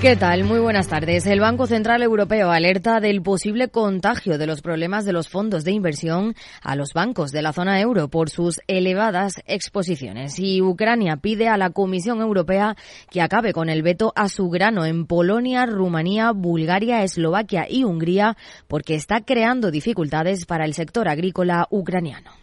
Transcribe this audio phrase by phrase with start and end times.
[0.00, 0.44] ¿Qué tal?
[0.44, 1.26] Muy buenas tardes.
[1.26, 5.72] El Banco Central Europeo alerta del posible contagio de los problemas de los fondos de
[5.72, 10.38] inversión a los bancos de la zona euro por sus elevadas exposiciones.
[10.38, 12.76] Y Ucrania pide a la Comisión Europea
[13.10, 18.38] que acabe con el veto a su grano en Polonia, Rumanía, Bulgaria, Eslovaquia y Hungría
[18.68, 22.39] porque está creando dificultades para el sector agrícola ucraniano.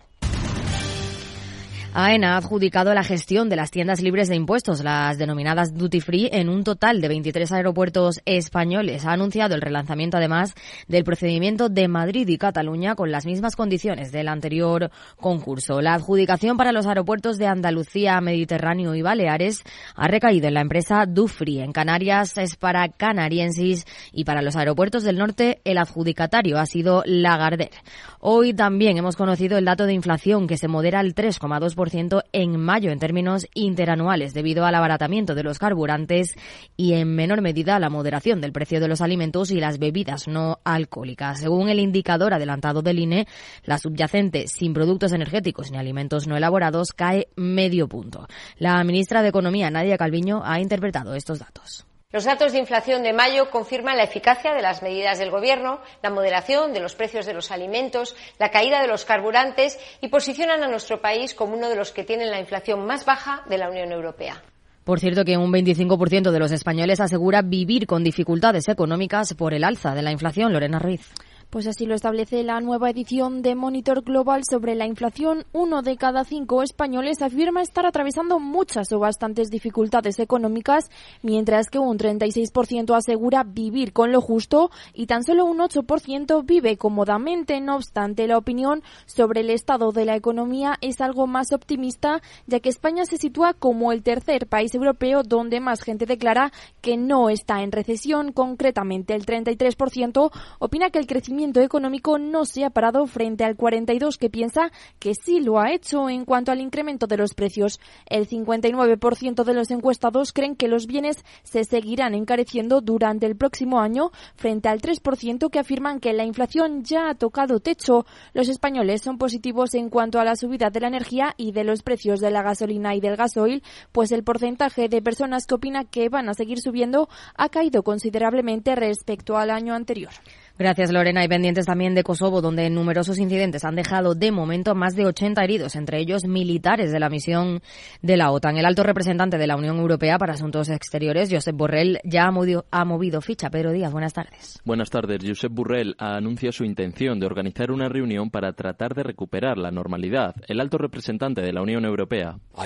[2.00, 6.30] AENA ha adjudicado la gestión de las tiendas libres de impuestos, las denominadas duty free,
[6.32, 9.04] en un total de 23 aeropuertos españoles.
[9.04, 10.54] Ha anunciado el relanzamiento, además,
[10.88, 15.82] del procedimiento de Madrid y Cataluña con las mismas condiciones del anterior concurso.
[15.82, 19.64] La adjudicación para los aeropuertos de Andalucía, Mediterráneo y Baleares
[19.96, 21.62] ha recaído en la empresa Dufry.
[21.62, 27.02] En Canarias es para canariensis y para los aeropuertos del norte el adjudicatario ha sido
[27.08, 27.72] Lagarder.
[28.20, 32.92] Hoy también hemos conocido el dato de inflación que se modera al 3,2% en mayo
[32.92, 36.36] en términos interanuales debido al abaratamiento de los carburantes
[36.76, 40.28] y en menor medida a la moderación del precio de los alimentos y las bebidas
[40.28, 41.40] no alcohólicas.
[41.40, 43.28] Según el indicador adelantado del INE,
[43.64, 48.28] la subyacente sin productos energéticos ni alimentos no elaborados cae medio punto.
[48.58, 51.87] La ministra de Economía, Nadia Calviño, ha interpretado estos datos.
[52.14, 56.10] Los datos de inflación de mayo confirman la eficacia de las medidas del Gobierno, la
[56.10, 60.70] moderación de los precios de los alimentos, la caída de los carburantes y posicionan a
[60.70, 63.92] nuestro país como uno de los que tienen la inflación más baja de la Unión
[63.92, 64.42] Europea.
[64.86, 69.66] Por cierto, que un 25% de los españoles asegura vivir con dificultades económicas por el
[69.66, 70.54] alza de la inflación.
[70.54, 71.12] Lorena Ruiz.
[71.58, 75.44] Pues así lo establece la nueva edición de Monitor Global sobre la inflación.
[75.54, 80.92] Uno de cada cinco españoles afirma estar atravesando muchas o bastantes dificultades económicas,
[81.24, 86.78] mientras que un 36% asegura vivir con lo justo y tan solo un 8% vive
[86.78, 87.60] cómodamente.
[87.60, 92.60] No obstante, la opinión sobre el estado de la economía es algo más optimista, ya
[92.60, 97.32] que España se sitúa como el tercer país europeo donde más gente declara que no
[97.32, 98.32] está en recesión.
[98.32, 100.30] Concretamente, el 33%
[100.60, 104.72] opina que el crecimiento crecimiento económico no se ha parado frente al 42 que piensa
[105.00, 107.80] que sí lo ha hecho en cuanto al incremento de los precios.
[108.06, 113.80] El 59% de los encuestados creen que los bienes se seguirán encareciendo durante el próximo
[113.80, 118.06] año frente al 3% que afirman que la inflación ya ha tocado techo.
[118.34, 121.82] Los españoles son positivos en cuanto a la subida de la energía y de los
[121.82, 123.64] precios de la gasolina y del gasoil,
[123.94, 128.76] pues el porcentaje de personas que opina que van a seguir subiendo ha caído considerablemente
[128.76, 130.12] respecto al año anterior.
[130.60, 131.24] Gracias, Lorena.
[131.24, 135.44] Y pendientes también de Kosovo, donde numerosos incidentes han dejado de momento más de 80
[135.44, 137.62] heridos, entre ellos militares de la misión
[138.02, 138.58] de la OTAN.
[138.58, 142.66] El alto representante de la Unión Europea para Asuntos Exteriores, Josep Borrell, ya ha movido,
[142.72, 143.52] ha movido ficha.
[143.52, 144.60] Pedro Díaz, buenas tardes.
[144.66, 145.20] Buenas tardes.
[145.24, 150.36] Josep Borrell anuncia su intención de organizar una reunión para tratar de recuperar la normalidad.
[150.48, 152.66] El alto representante de la Unión Europea ha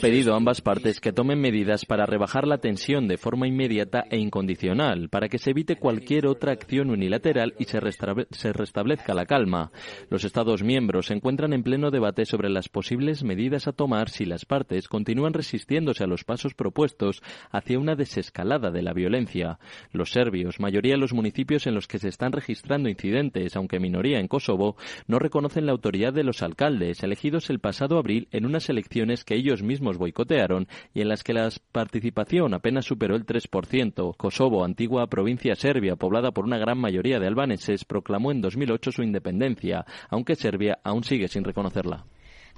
[0.00, 4.18] pedido a ambas partes que tomen medidas para rebajar la tensión de forma inmediata e
[4.18, 7.80] incondicional para que se evite cualquier otra acción unilateral y se,
[8.30, 9.70] se restablezca la calma.
[10.10, 14.24] Los Estados miembros se encuentran en pleno debate sobre las posibles medidas a tomar si
[14.24, 19.58] las partes continúan resistiéndose a los pasos propuestos hacia una desescalada de la violencia.
[19.92, 24.18] Los serbios, mayoría de los municipios en los que se están registrando incidentes, aunque minoría
[24.18, 24.76] en Kosovo,
[25.06, 29.34] no reconocen la autoridad de los alcaldes elegidos el pasado abril en unas elecciones que
[29.34, 34.16] ellos mismos boicotearon y en las que la participación apenas superó el 3%.
[34.16, 39.02] Kosovo, antiguo provincia serbia, poblada por una gran mayoría de albaneses, proclamó en 2008 su
[39.02, 42.04] independencia, aunque Serbia aún sigue sin reconocerla.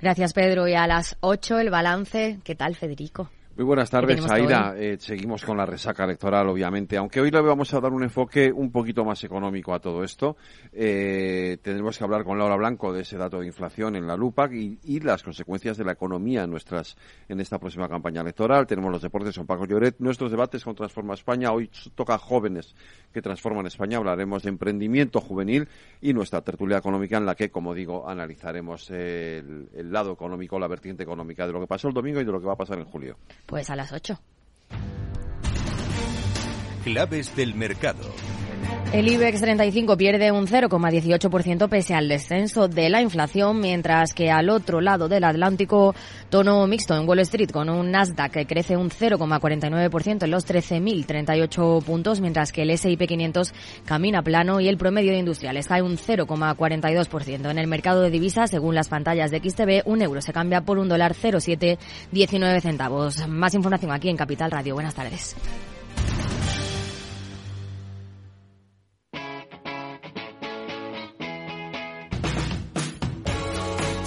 [0.01, 0.69] Gracias, Pedro.
[0.69, 2.41] Y a las 8 el balance.
[2.45, 3.31] ¿Qué tal, Federico?
[3.57, 4.75] Muy buenas tardes, Aida.
[4.77, 8.51] Eh, seguimos con la resaca electoral, obviamente, aunque hoy le vamos a dar un enfoque
[8.51, 10.37] un poquito más económico a todo esto.
[10.73, 14.53] Eh, tendremos que hablar con Laura Blanco de ese dato de inflación en la LUPAC
[14.55, 16.97] y, las consecuencias de la economía en, nuestras,
[17.29, 18.67] en esta próxima campaña electoral.
[18.67, 21.53] Tenemos los deportes con Paco Lloret, nuestros debates con Transforma España.
[21.53, 22.75] Hoy toca jóvenes
[23.13, 23.99] que transforman España.
[23.99, 25.69] Hablaremos de emprendimiento juvenil
[26.01, 31.05] y nuestra tertulia económica en la que, como digo, analizaremos el lado económico, la vertiente
[31.05, 32.87] económica de lo que pasó el domingo y de lo que va a pasar en
[32.87, 33.17] julio.
[33.47, 34.21] Pues a las 8.
[36.85, 38.03] Claves del mercado.
[38.95, 44.49] El IBEX 35 pierde un 0,18% pese al descenso de la inflación, mientras que al
[44.49, 45.97] otro lado del Atlántico,
[46.31, 51.83] tono mixto en Wall Street, con un Nasdaq que crece un 0,49% en los 13.038
[51.83, 53.53] puntos, mientras que el S&P 500
[53.85, 57.51] camina plano y el promedio de industrial está en un 0,42%.
[57.51, 60.79] En el mercado de divisas, según las pantallas de XTB, un euro se cambia por
[60.79, 63.27] un dólar 0,719 centavos.
[63.27, 64.75] Más información aquí en Capital Radio.
[64.75, 65.35] Buenas tardes.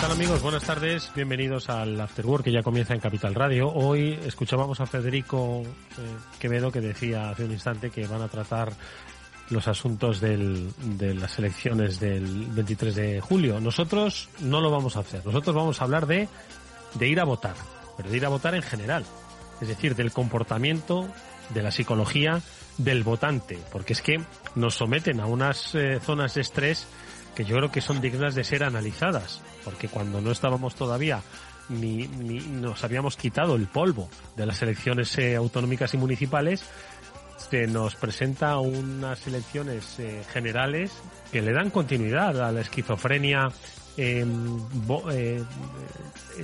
[0.00, 0.40] ¿Qué tal amigos?
[0.40, 3.68] Buenas tardes, bienvenidos al After Work que ya comienza en Capital Radio.
[3.68, 8.72] Hoy escuchábamos a Federico eh, Quevedo que decía hace un instante que van a tratar
[9.50, 13.60] los asuntos del, de las elecciones del 23 de julio.
[13.60, 15.20] Nosotros no lo vamos a hacer.
[15.26, 16.28] Nosotros vamos a hablar de,
[16.94, 17.56] de ir a votar,
[17.98, 19.04] pero de ir a votar en general.
[19.60, 21.10] Es decir, del comportamiento,
[21.50, 22.40] de la psicología
[22.78, 24.18] del votante, porque es que
[24.54, 26.86] nos someten a unas eh, zonas de estrés
[27.34, 31.22] que yo creo que son dignas de ser analizadas, porque cuando no estábamos todavía
[31.70, 36.64] ni, ni nos habíamos quitado el polvo de las elecciones eh, autonómicas y municipales,
[37.50, 40.92] se nos presenta unas elecciones eh, generales
[41.32, 43.48] que le dan continuidad a la esquizofrenia
[43.96, 44.24] eh,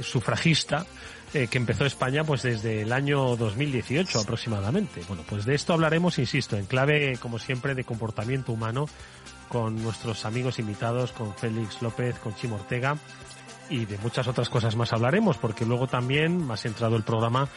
[0.02, 0.86] sufragista
[1.32, 5.02] que empezó España pues desde el año 2018 aproximadamente.
[5.06, 8.86] Bueno, pues de esto hablaremos, insisto, en clave como siempre de comportamiento humano
[9.48, 12.96] con nuestros amigos invitados, con Félix López, con Chimo Ortega
[13.69, 17.48] y de muchas otras cosas más hablaremos, porque luego también, más entrado el programa,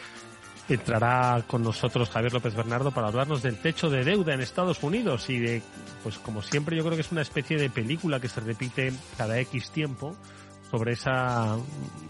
[0.68, 5.28] entrará con nosotros Javier López Bernardo para hablarnos del techo de deuda en Estados Unidos
[5.30, 5.62] y de,
[6.02, 9.38] pues como siempre, yo creo que es una especie de película que se repite cada
[9.40, 10.16] X tiempo
[10.70, 11.56] sobre esa,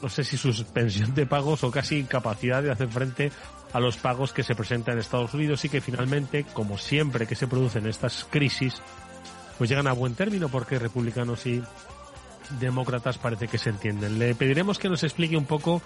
[0.03, 3.33] no sé si suspensión de pagos o casi incapacidad de hacer frente
[3.73, 7.37] a los pagos que se presentan en Estados Unidos y que finalmente, como siempre que
[7.37, 8.83] se producen estas crisis,
[9.61, 11.63] pues llegan a buen término porque republicanos y
[12.61, 14.19] demócratas parece que se entienden.
[14.19, 15.83] Le pediremos que nos explique un poco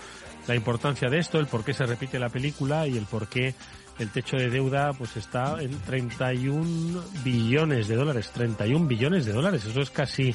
[0.46, 3.52] la importancia de esto, el por qué se repite la película y el por qué
[3.98, 9.64] el techo de deuda pues está en 31 billones de dólares, 31 billones de dólares,
[9.64, 10.32] eso es casi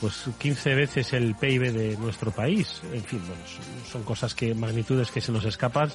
[0.00, 2.82] pues 15 veces el PIB de nuestro país.
[2.92, 3.42] En fin, bueno,
[3.90, 5.90] son cosas que, magnitudes que se nos escapan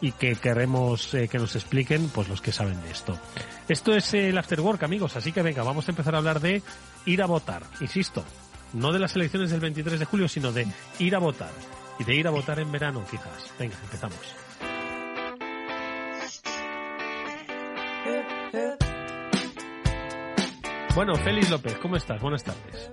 [0.00, 3.18] y que queremos eh, que nos expliquen pues los que saben de esto.
[3.68, 6.62] Esto es el After Work, amigos, así que venga, vamos a empezar a hablar de
[7.06, 7.62] ir a votar.
[7.80, 8.24] Insisto,
[8.72, 10.66] no de las elecciones del 23 de julio, sino de
[10.98, 11.52] ir a votar.
[11.98, 13.52] Y de ir a votar en verano, quizás.
[13.58, 14.18] Venga, empezamos.
[20.94, 22.20] Bueno, Félix López, ¿cómo estás?
[22.20, 22.92] Buenas tardes.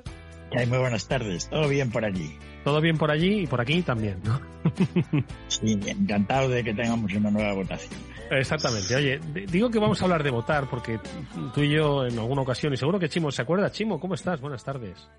[0.52, 1.50] Muy buenas tardes.
[1.50, 2.38] ¿Todo bien por allí?
[2.64, 4.40] Todo bien por allí y por aquí también, ¿no?
[5.48, 8.00] sí, encantado de que tengamos una nueva votación.
[8.32, 8.96] Exactamente.
[8.96, 11.00] Oye, digo que vamos a hablar de votar porque
[11.54, 13.72] tú y yo en alguna ocasión, y seguro que Chimo se acuerda.
[13.72, 14.42] Chimo, ¿cómo estás?
[14.42, 15.10] Buenas tardes.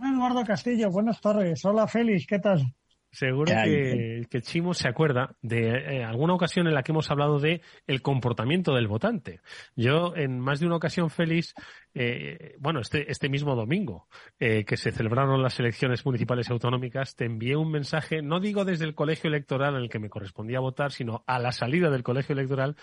[0.00, 1.64] Eduardo Castillo, buenas tardes.
[1.64, 2.74] Hola Félix, ¿qué tal?
[3.14, 7.38] Seguro que, que, Chimo se acuerda de eh, alguna ocasión en la que hemos hablado
[7.38, 9.40] de el comportamiento del votante.
[9.76, 11.54] Yo, en más de una ocasión, Félix,
[11.94, 14.08] eh, bueno, este, este mismo domingo,
[14.40, 18.64] eh, que se celebraron las elecciones municipales y autonómicas, te envié un mensaje, no digo
[18.64, 22.02] desde el colegio electoral en el que me correspondía votar, sino a la salida del
[22.02, 22.74] colegio electoral,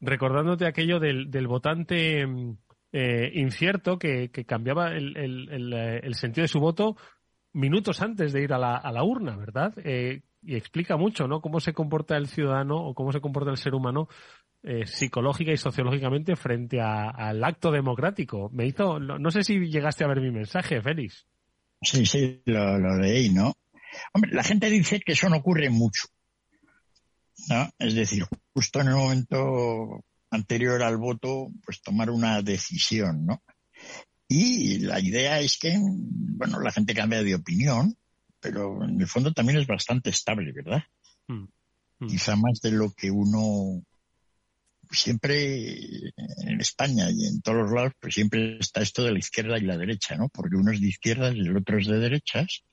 [0.00, 2.26] recordándote aquello del, del votante
[2.92, 6.96] eh, incierto que, que cambiaba el, el, el, el sentido de su voto
[7.56, 9.72] minutos antes de ir a la, a la urna, ¿verdad?
[9.78, 11.40] Eh, y explica mucho, ¿no?
[11.40, 14.08] Cómo se comporta el ciudadano o cómo se comporta el ser humano
[14.62, 18.50] eh, psicológica y sociológicamente frente al acto democrático.
[18.52, 21.26] Me hizo, no, sé si llegaste a ver mi mensaje, Félix.
[21.82, 23.54] Sí, sí, lo, lo leí, ¿no?
[24.12, 26.08] Hombre, la gente dice que eso no ocurre mucho.
[27.48, 27.70] ¿no?
[27.78, 33.42] Es decir, justo en el momento anterior al voto, pues tomar una decisión, ¿no?
[34.28, 37.96] Y la idea es que, bueno, la gente cambia de opinión,
[38.40, 40.82] pero en el fondo también es bastante estable, ¿verdad?
[41.28, 41.44] Mm,
[42.00, 42.06] mm.
[42.08, 43.82] Quizá más de lo que uno
[44.90, 45.76] siempre
[46.38, 49.62] en España y en todos los lados, pues siempre está esto de la izquierda y
[49.62, 50.28] la derecha, ¿no?
[50.28, 52.64] Porque uno es de izquierdas y el otro es de derechas.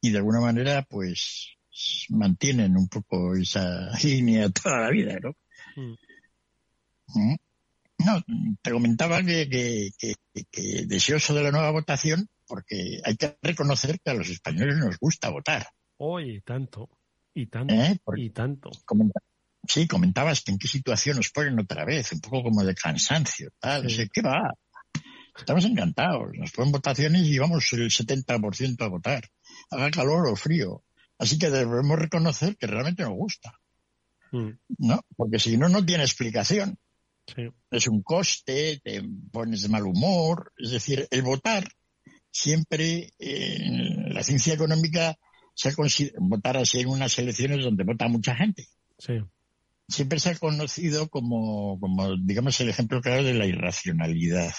[0.00, 1.56] Y de alguna manera, pues,
[2.08, 5.36] mantienen un poco esa línea toda la vida, ¿no?
[5.76, 7.36] Mm.
[8.04, 8.22] No,
[8.62, 10.14] te comentaba que, que,
[10.50, 14.98] que, deseoso de la nueva votación porque hay que reconocer que a los españoles nos
[14.98, 15.68] gusta votar.
[15.98, 16.88] Oye, tanto,
[17.32, 17.96] y tanto, ¿Eh?
[18.16, 18.70] y tanto.
[19.68, 23.50] sí, comentabas que en qué situación nos ponen otra vez, un poco como de cansancio,
[23.60, 24.52] tal, ¿qué va?
[25.36, 29.28] Estamos encantados, nos ponen votaciones y vamos el 70% a votar,
[29.70, 30.82] haga calor o frío.
[31.18, 33.60] Así que debemos reconocer que realmente nos gusta.
[34.32, 34.50] Mm.
[34.78, 35.00] ¿No?
[35.16, 36.78] Porque si no, no tiene explicación.
[37.70, 40.52] Es un coste, te pones de mal humor.
[40.56, 41.64] Es decir, el votar
[42.30, 45.16] siempre en la ciencia económica
[45.54, 45.72] se ha
[46.20, 48.66] votar así en unas elecciones donde vota mucha gente.
[49.88, 54.52] Siempre se ha conocido como, como, digamos, el ejemplo claro de la irracionalidad.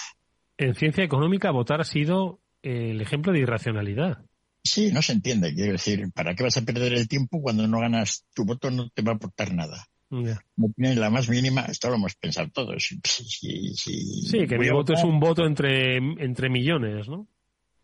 [0.57, 4.25] En ciencia económica votar ha sido el ejemplo de irracionalidad.
[4.63, 5.55] Sí, no se entiende.
[5.55, 8.25] Quiero decir, ¿para qué vas a perder el tiempo cuando no ganas?
[8.35, 9.87] Tu voto no te va a aportar nada.
[10.11, 12.89] No tiene la más mínima, esto lo hemos pensado todos.
[13.03, 17.27] sí, que mi voto es un voto entre, entre millones, ¿no?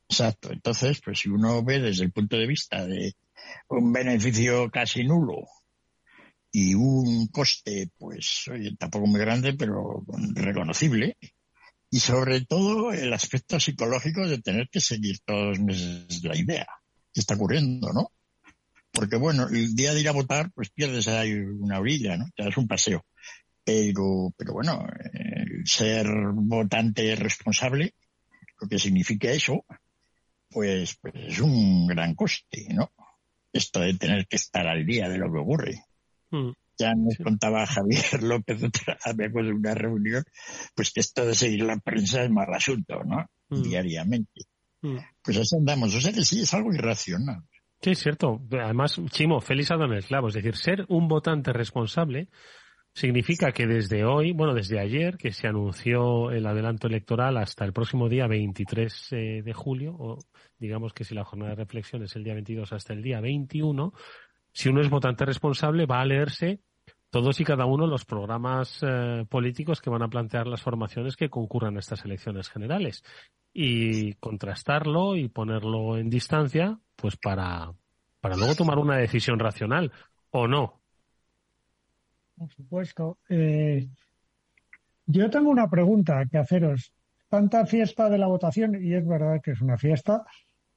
[0.09, 0.51] Exacto.
[0.51, 3.15] Entonces, pues si uno ve desde el punto de vista de
[3.69, 5.47] un beneficio casi nulo
[6.51, 10.03] y un coste, pues, oye, tampoco muy grande, pero
[10.33, 11.17] reconocible,
[11.89, 16.67] y sobre todo el aspecto psicológico de tener que seguir todos los meses la idea
[17.13, 18.11] que está ocurriendo, ¿no?
[18.97, 22.25] Porque bueno, el día de ir a votar, pues pierdes ahí una orilla, ¿no?
[22.35, 23.05] Te das un paseo.
[23.63, 24.87] Pero, pero bueno,
[25.65, 27.93] ser votante responsable,
[28.59, 29.65] lo que significa eso,
[30.49, 32.91] pues, pues es un gran coste, ¿no?
[33.53, 35.83] Esto de tener que estar al día de lo que ocurre.
[36.31, 38.59] Mm ya nos contaba Javier López,
[39.15, 40.23] me acuerdo de una reunión,
[40.75, 43.25] pues que esto de seguir la prensa es mal asunto, ¿no?
[43.49, 43.61] Mm.
[43.63, 44.41] Diariamente.
[44.81, 44.97] Mm.
[45.23, 45.93] Pues así andamos.
[45.95, 47.43] O sea que sí, es algo irracional.
[47.81, 48.41] Sí, es cierto.
[48.51, 50.27] Además, Chimo, feliz a el clavo.
[50.29, 52.29] Es decir, ser un votante responsable
[52.93, 57.71] significa que desde hoy, bueno, desde ayer, que se anunció el adelanto electoral hasta el
[57.71, 60.17] próximo día 23 eh, de julio, o
[60.57, 63.93] digamos que si la jornada de reflexión es el día 22 hasta el día 21,
[64.51, 66.59] si uno es votante responsable, va a leerse
[67.09, 71.29] todos y cada uno los programas eh, políticos que van a plantear las formaciones que
[71.29, 73.03] concurran a estas elecciones generales
[73.53, 77.71] y contrastarlo y ponerlo en distancia, pues para,
[78.19, 79.91] para luego tomar una decisión racional
[80.31, 80.81] o no.
[82.35, 83.19] Por supuesto.
[83.29, 83.87] Eh,
[85.05, 86.93] yo tengo una pregunta que haceros.
[87.29, 90.25] Tanta fiesta de la votación, y es verdad que es una fiesta,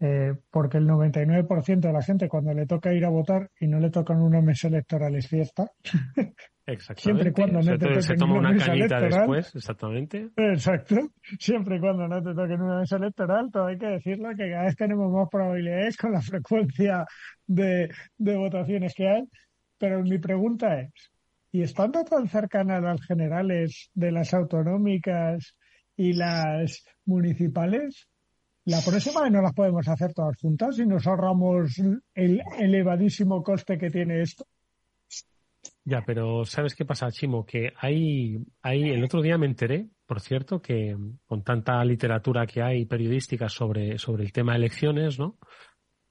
[0.00, 3.78] eh, porque el 99% de la gente cuando le toca ir a votar y no
[3.78, 5.70] le tocan una mesa electoral es fiesta.
[6.72, 7.02] Exactamente.
[7.02, 10.30] Siempre y cuando no te se toma una, cañita después, exactamente.
[10.36, 10.96] Exacto.
[11.38, 14.64] Siempre y cuando no te toquen una mesa electoral, todo hay que decirlo que cada
[14.64, 17.06] vez tenemos más probabilidades con la frecuencia
[17.46, 19.22] de, de votaciones que hay.
[19.78, 20.92] Pero mi pregunta es,
[21.52, 25.56] ¿y estando tan cercanas las generales de las autonómicas
[26.00, 28.08] y las municipales,
[28.64, 31.78] la próxima no las podemos hacer todas juntas y nos ahorramos
[32.14, 34.46] el elevadísimo coste que tiene esto.
[35.84, 37.44] Ya, pero ¿sabes qué pasa, Chimo?
[37.44, 40.96] Que hay, hay, el otro día me enteré, por cierto, que
[41.26, 45.38] con tanta literatura que hay periodística sobre, sobre el tema de elecciones, ¿no?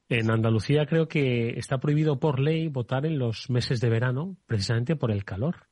[0.10, 4.96] En Andalucía creo que está prohibido por ley votar en los meses de verano, precisamente
[4.96, 5.68] por el calor.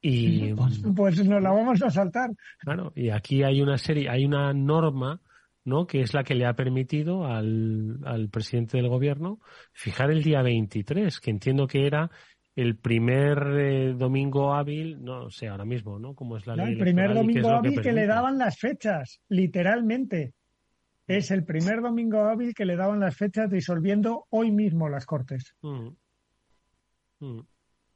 [0.00, 2.30] Y, pues, pues nos la vamos a saltar.
[2.60, 5.20] Claro, y aquí hay una serie, hay una norma
[5.64, 5.86] ¿no?
[5.86, 9.40] que es la que le ha permitido al, al presidente del gobierno
[9.72, 12.10] fijar el día 23, que entiendo que era
[12.60, 16.14] el primer eh, domingo hábil, no sé ahora mismo, ¿no?
[16.14, 20.34] Como es la El primer domingo hábil que, le daban las fechas, literalmente.
[21.06, 25.54] Es el primer domingo hábil que le daban las fechas disolviendo hoy mismo las Cortes.
[25.62, 25.88] Mm.
[27.20, 27.40] Mm.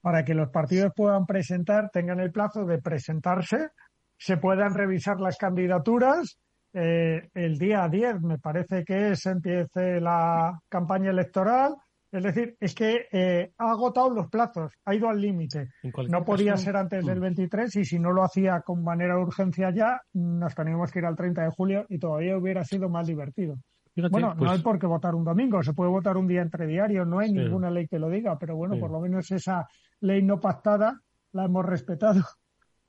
[0.01, 3.69] Para que los partidos puedan presentar, tengan el plazo de presentarse,
[4.17, 6.39] se puedan revisar las candidaturas
[6.77, 11.77] eh, el día 10, me parece que es, empiece la campaña electoral.
[12.15, 15.71] Es decir, es que eh, ha agotado los plazos, ha ido al límite.
[16.09, 17.81] No podía ser antes del 23 mm.
[17.81, 21.17] y si no lo hacía con manera de urgencia ya, nos teníamos que ir al
[21.17, 23.57] 30 de julio y todavía hubiera sido más divertido.
[24.13, 26.69] bueno, no pues hay por qué votar un domingo, se puede votar un día entre
[26.69, 29.67] diarios, no hay ninguna ley que lo diga, pero bueno, por lo menos esa
[29.99, 31.01] ley no pactada
[31.33, 32.23] la hemos respetado.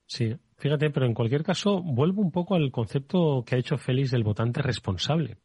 [0.06, 4.12] Sí, fíjate, pero en cualquier caso vuelvo un poco al concepto que ha hecho Félix
[4.12, 5.38] del votante responsable.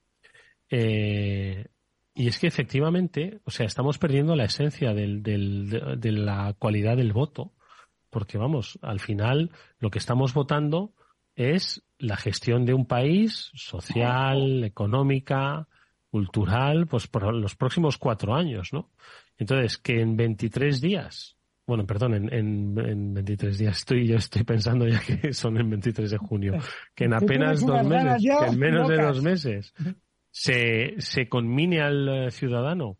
[0.69, 1.65] Eh,
[2.21, 6.99] y es que efectivamente, o sea, estamos perdiendo la esencia del, del, de, la cualidad
[6.99, 7.55] del voto,
[8.11, 10.93] porque vamos, al final lo que estamos votando
[11.35, 15.67] es la gestión de un país social, económica,
[16.11, 18.91] cultural, pues por los próximos cuatro años, ¿no?
[19.39, 23.79] Entonces, que en 23 días bueno, perdón, en, en, 23 días.
[23.79, 26.59] Estoy, yo estoy pensando ya que son en 23 de junio.
[26.97, 29.73] Que en apenas dos meses, que en menos de dos meses,
[30.31, 32.99] se, se conmine al eh, ciudadano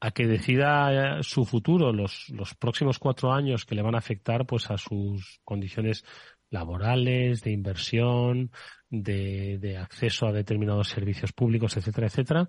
[0.00, 3.98] a que decida eh, su futuro los, los próximos cuatro años que le van a
[3.98, 6.04] afectar pues a sus condiciones
[6.50, 8.50] laborales, de inversión,
[8.90, 12.48] de, de acceso a determinados servicios públicos, etcétera, etcétera.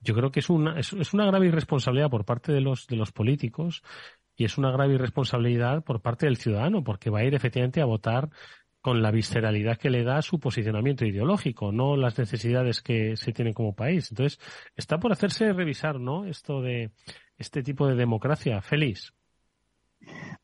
[0.00, 2.96] Yo creo que es una, es, es una grave irresponsabilidad por parte de los, de
[2.96, 3.82] los políticos
[4.36, 7.84] y es una grave irresponsabilidad por parte del ciudadano, porque va a ir efectivamente a
[7.84, 8.30] votar
[8.82, 13.54] con la visceralidad que le da su posicionamiento ideológico, no las necesidades que se tienen
[13.54, 14.10] como país.
[14.10, 14.40] Entonces,
[14.76, 16.26] está por hacerse revisar, ¿no?
[16.26, 16.90] Esto de
[17.38, 18.60] este tipo de democracia.
[18.60, 19.14] Feliz.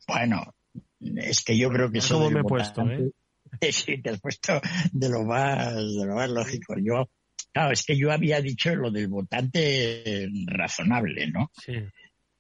[0.07, 0.55] Bueno,
[1.01, 2.15] es que yo creo que eso.
[2.15, 3.11] ¿Cómo me he puesto, eh?
[3.73, 4.61] Sí, te has puesto
[4.93, 6.75] de lo más, de lo más lógico.
[6.79, 7.11] Yo,
[7.53, 11.51] claro, es que yo había dicho lo del votante razonable, ¿no?
[11.55, 11.75] Sí.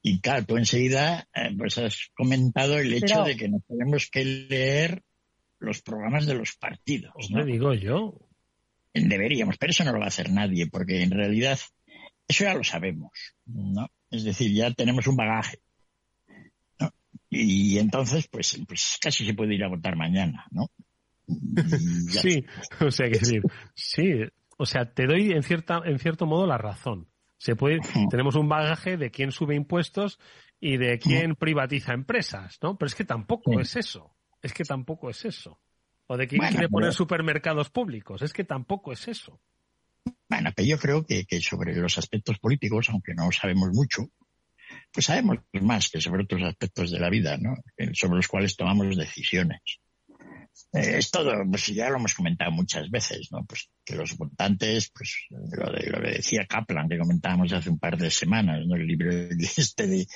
[0.00, 4.24] Y claro, tú enseguida eh, pues has comentado el hecho de que no tenemos que
[4.24, 5.02] leer
[5.58, 7.30] los programas de los partidos.
[7.30, 7.44] ¿no?
[7.44, 8.18] digo yo.
[8.94, 11.58] Deberíamos, pero eso no lo va a hacer nadie, porque en realidad
[12.26, 13.12] eso ya lo sabemos,
[13.46, 13.90] ¿no?
[14.10, 15.60] Es decir, ya tenemos un bagaje.
[16.80, 16.90] ¿no?
[17.30, 20.70] Y entonces, pues, pues casi se puede ir a votar mañana, ¿no?
[22.08, 22.44] sí,
[22.80, 23.42] o sea, que decir,
[23.74, 24.02] sí,
[24.56, 27.08] o sea, te doy en cierta, en cierto modo la razón.
[27.36, 27.78] Se puede,
[28.10, 30.18] tenemos un bagaje de quién sube impuestos
[30.60, 32.76] y de quién privatiza empresas, ¿no?
[32.76, 34.12] Pero es que tampoco es eso.
[34.42, 35.60] Es que tampoco es eso.
[36.06, 38.22] O de quién quiere poner supermercados públicos.
[38.22, 39.40] Es que tampoco es eso.
[40.28, 44.08] Bueno, pero yo creo que, que sobre los aspectos políticos, aunque no sabemos mucho,
[44.92, 47.56] pues sabemos más que sobre otros aspectos de la vida, ¿no?
[47.92, 49.60] Sobre los cuales tomamos decisiones.
[50.72, 53.44] Eh, es todo, pues ya lo hemos comentado muchas veces, ¿no?
[53.44, 57.78] Pues que los votantes, pues lo, de, lo que decía Kaplan, que comentábamos hace un
[57.78, 58.76] par de semanas, ¿no?
[58.76, 59.10] El libro
[59.56, 60.06] este de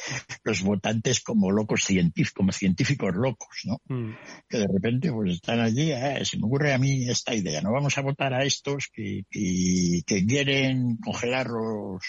[0.44, 3.80] los votantes como locos científicos, como científicos locos, ¿no?
[3.88, 4.14] Mm.
[4.48, 7.72] Que de repente pues están allí, eh, se me ocurre a mí esta idea, ¿no?
[7.72, 12.02] Vamos a votar a estos que, que, que quieren congelar los,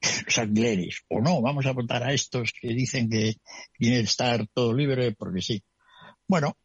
[0.26, 3.34] los alquileres, o no, vamos a votar a estos que dicen que
[3.78, 5.62] tiene que estar todo libre porque sí.
[6.28, 6.56] Bueno,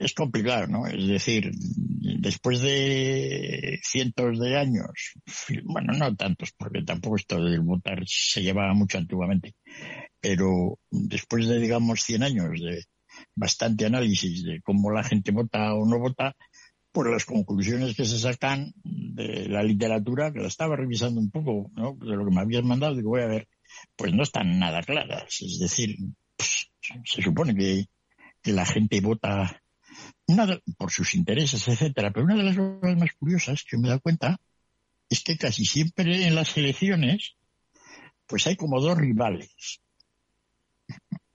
[0.00, 0.86] es complicado, ¿no?
[0.86, 5.14] Es decir, después de cientos de años,
[5.64, 9.54] bueno, no tantos, porque tampoco esto del votar se llevaba mucho antiguamente,
[10.20, 12.84] pero después de, digamos, 100 años de
[13.34, 16.34] bastante análisis de cómo la gente vota o no vota,
[16.90, 21.70] pues las conclusiones que se sacan de la literatura, que la estaba revisando un poco,
[21.74, 21.96] ¿no?
[22.00, 23.48] De lo que me habías mandado, digo, voy a ver,
[23.94, 25.40] pues no están nada claras.
[25.40, 25.96] Es decir,
[26.36, 26.70] pues,
[27.04, 27.86] se supone que
[28.48, 29.60] que la gente vota
[30.26, 32.10] una por sus intereses, etcétera.
[32.10, 34.40] Pero una de las cosas más curiosas que me he dado cuenta
[35.10, 37.36] es que casi siempre en las elecciones,
[38.26, 39.82] pues hay como dos rivales.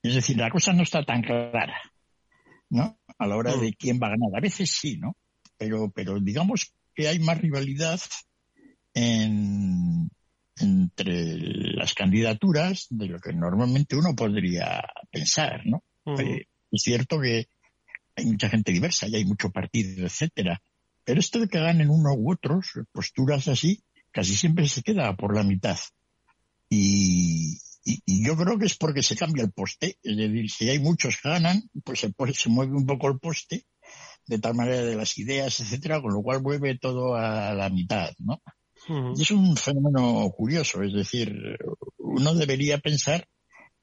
[0.02, 1.80] Es decir, la cosa no está tan clara,
[2.70, 2.98] ¿no?
[3.16, 3.74] A la hora de mm.
[3.78, 4.30] quién va a ganar.
[4.36, 5.16] A veces sí, ¿no?
[5.56, 8.00] Pero, pero digamos que hay más rivalidad
[8.92, 10.10] en,
[10.56, 11.36] entre
[11.76, 15.84] las candidaturas de lo que normalmente uno podría pensar, ¿no?
[16.18, 17.48] Eh, es cierto que
[18.16, 20.62] hay mucha gente diversa y hay mucho partido, etcétera.
[21.04, 25.34] Pero esto de que ganen uno u otros, posturas así, casi siempre se queda por
[25.34, 25.78] la mitad.
[26.68, 27.58] Y,
[28.06, 29.98] yo creo que es porque se cambia el poste.
[30.02, 33.66] Es decir, si hay muchos que ganan, pues se, se mueve un poco el poste,
[34.26, 38.10] de tal manera de las ideas, etcétera, con lo cual vuelve todo a la mitad,
[38.18, 38.40] ¿no?
[38.88, 40.82] Y es un fenómeno curioso.
[40.82, 41.58] Es decir,
[41.98, 43.28] uno debería pensar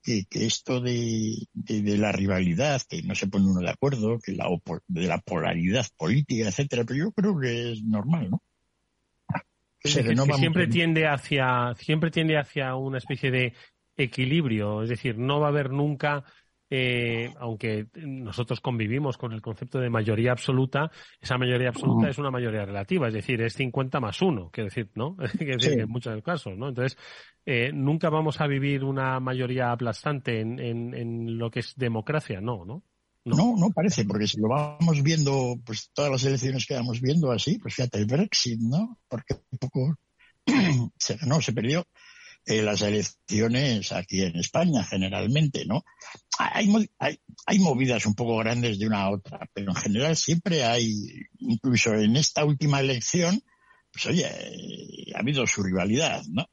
[0.03, 4.47] que, esto de, de, la rivalidad, que no se pone uno de acuerdo, que la
[4.87, 8.41] de la polaridad política, etcétera, pero yo creo que es normal, ¿no?
[9.83, 13.53] siempre tiende hacia siempre tiende hacia una especie de
[13.97, 16.23] equilibrio, es decir, no va a haber nunca
[16.73, 22.31] eh, aunque nosotros convivimos con el concepto de mayoría absoluta, esa mayoría absoluta es una
[22.31, 25.17] mayoría relativa, es decir, es 50 más 1, quiero decir, ¿no?
[25.37, 26.69] quiero decir que en muchos casos, ¿no?
[26.69, 26.97] Entonces,
[27.45, 32.39] eh, nunca vamos a vivir una mayoría aplastante en, en, en, lo que es democracia,
[32.39, 32.83] no, ¿no?
[33.25, 33.53] No.
[33.57, 37.59] no, parece, porque si lo vamos viendo, pues todas las elecciones que vamos viendo así,
[37.59, 38.97] pues fíjate, el Brexit, ¿no?
[39.09, 39.97] Porque poco
[40.97, 41.85] se ganó, se perdió
[42.45, 45.83] eh, las elecciones aquí en España generalmente, ¿no?
[46.39, 50.63] Hay, hay, hay movidas un poco grandes de una a otra, pero en general siempre
[50.63, 53.43] hay, incluso en esta última elección,
[53.91, 54.25] pues oye,
[55.15, 56.47] ha habido su rivalidad, ¿no?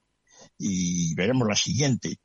[0.58, 2.16] Y veremos la siguiente.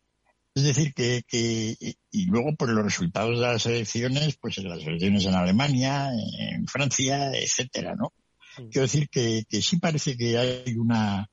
[0.56, 1.76] Es decir, que, que
[2.12, 6.68] y luego por los resultados de las elecciones, pues en las elecciones en Alemania, en
[6.68, 8.14] Francia, etcétera, ¿no?
[8.56, 11.28] Quiero decir que, que sí parece que hay una,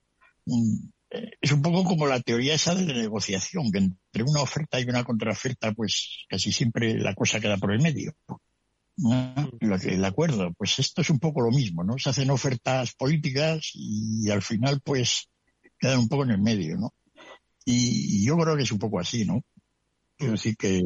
[0.47, 4.81] un, es un poco como la teoría esa de la negociación, que entre una oferta
[4.81, 8.15] y una contraoferta, pues casi siempre la cosa queda por el medio.
[8.29, 8.41] ¿no?
[9.81, 11.99] Que, el acuerdo, pues esto es un poco lo mismo, ¿no?
[11.99, 15.29] Se hacen ofertas políticas y al final, pues,
[15.79, 16.95] quedan un poco en el medio, ¿no?
[17.65, 19.43] Y, yo creo que es un poco así, ¿no?
[20.17, 20.83] Quiero decir que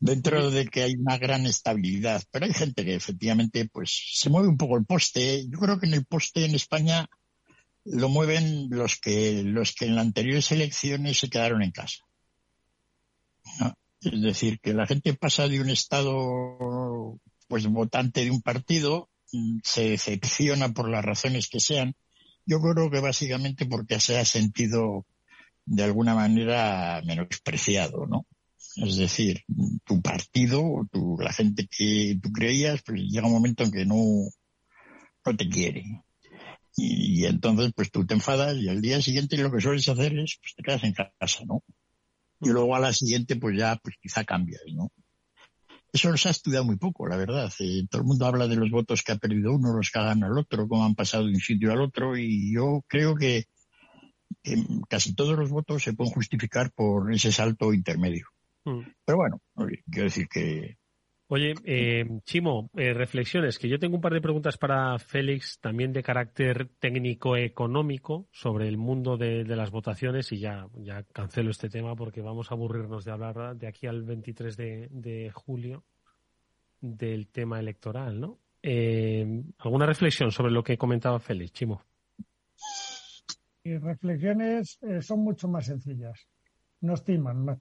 [0.00, 4.48] dentro de que hay una gran estabilidad, pero hay gente que efectivamente, pues, se mueve
[4.48, 5.46] un poco el poste.
[5.48, 7.08] Yo creo que en el poste en España
[7.90, 12.04] lo mueven los que, los que en las anteriores elecciones se quedaron en casa.
[14.00, 19.10] Es decir, que la gente pasa de un estado, pues, votante de un partido,
[19.62, 21.94] se decepciona por las razones que sean.
[22.46, 25.06] Yo creo que básicamente porque se ha sentido
[25.66, 28.26] de alguna manera menospreciado, ¿no?
[28.76, 29.42] Es decir,
[29.84, 33.96] tu partido, tu, la gente que tú creías, pues llega un momento en que no,
[35.26, 35.84] no te quiere.
[36.80, 40.38] Y, entonces, pues tú te enfadas y al día siguiente lo que sueles hacer es,
[40.40, 41.64] pues te quedas en casa, ¿no?
[42.40, 44.92] Y luego a la siguiente, pues ya, pues quizá cambias, ¿no?
[45.92, 47.52] Eso se ha estudiado muy poco, la verdad.
[47.58, 50.04] Eh, todo el mundo habla de los votos que ha perdido uno, los que ha
[50.04, 53.46] ganado el otro, cómo han pasado de un sitio al otro, y yo creo que,
[54.88, 58.28] casi todos los votos se pueden justificar por ese salto intermedio.
[58.64, 58.82] Mm.
[59.04, 59.40] Pero bueno,
[59.90, 60.77] quiero decir que
[61.30, 65.92] Oye, eh, Chimo, eh, reflexiones, que yo tengo un par de preguntas para Félix, también
[65.92, 71.94] de carácter técnico-económico, sobre el mundo de, las votaciones, y ya, ya cancelo este tema
[71.94, 75.84] porque vamos a aburrirnos de hablar de aquí al 23 de, julio
[76.80, 78.38] del tema electoral, ¿no?
[78.62, 81.82] Eh, ¿Alguna reflexión sobre lo que comentaba Félix, Chimo?
[83.64, 86.26] Mis reflexiones son mucho más sencillas.
[86.80, 87.58] Nos timan, más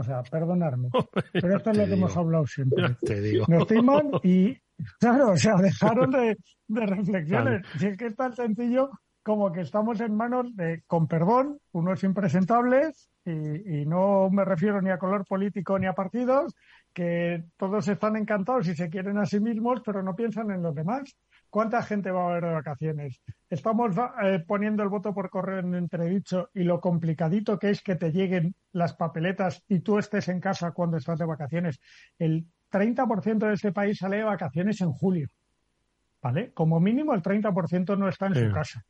[0.00, 0.88] o sea, perdonarme.
[1.32, 2.96] Pero esto es lo que hemos hablado siempre.
[3.02, 3.44] Te digo.
[3.48, 4.56] Nos timan y,
[4.98, 6.36] claro, o sea, dejaron de,
[6.68, 7.66] reflexiones.
[7.78, 8.90] Si es que es tan sencillo
[9.22, 14.80] como que estamos en manos de, con perdón, unos impresentables, y, y no me refiero
[14.80, 16.54] ni a color político ni a partidos,
[16.94, 20.74] que todos están encantados y se quieren a sí mismos, pero no piensan en los
[20.74, 21.14] demás.
[21.50, 23.20] ¿Cuánta gente va a haber de vacaciones?
[23.50, 27.96] Estamos eh, poniendo el voto por correo en entredicho y lo complicadito que es que
[27.96, 31.80] te lleguen las papeletas y tú estés en casa cuando estás de vacaciones.
[32.18, 35.28] El 30% de este país sale de vacaciones en julio.
[36.22, 36.52] ¿Vale?
[36.52, 38.84] Como mínimo el 30% no está en su casa.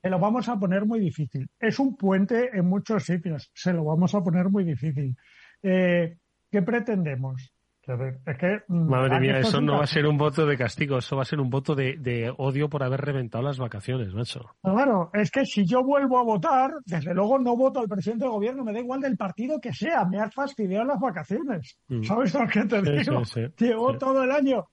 [0.00, 1.48] Se lo vamos a poner muy difícil.
[1.58, 3.50] Es un puente en muchos sitios.
[3.54, 5.16] Se lo vamos a poner muy difícil.
[5.62, 6.16] Eh,
[6.50, 7.52] ¿Qué pretendemos?
[7.88, 11.24] Mm, Madre mía, eso no va a ser un voto de castigo, eso va a
[11.24, 14.56] ser un voto de, odio por haber reventado las vacaciones, macho.
[14.62, 18.32] Claro, es que si yo vuelvo a votar, desde luego no voto al presidente del
[18.32, 21.78] gobierno, me da igual del partido que sea, me has fastidiado las vacaciones.
[21.88, 22.02] Mm.
[22.02, 23.22] ¿Sabes lo que te digo?
[23.58, 24.66] Llevo todo el año,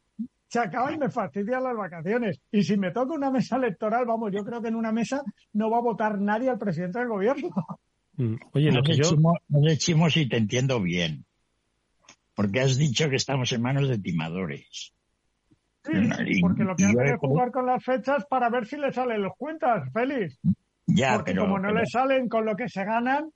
[0.48, 2.42] se acaba y me fastidian las vacaciones.
[2.52, 5.22] Y si me toca una mesa electoral, vamos, yo creo que en una mesa
[5.54, 7.50] no va a votar nadie al presidente del gobierno.
[8.18, 8.36] Mm.
[8.54, 9.12] Oye, lo que yo...
[9.48, 11.26] No si te entiendo bien
[12.36, 14.94] porque has dicho que estamos en manos de timadores.
[15.84, 19.22] Sí, porque lo que hacen es jugar con las fechas para ver si le salen
[19.22, 20.40] los cuentas, Félix.
[20.88, 23.30] Ya, porque pero, como no le salen con lo que se ganan.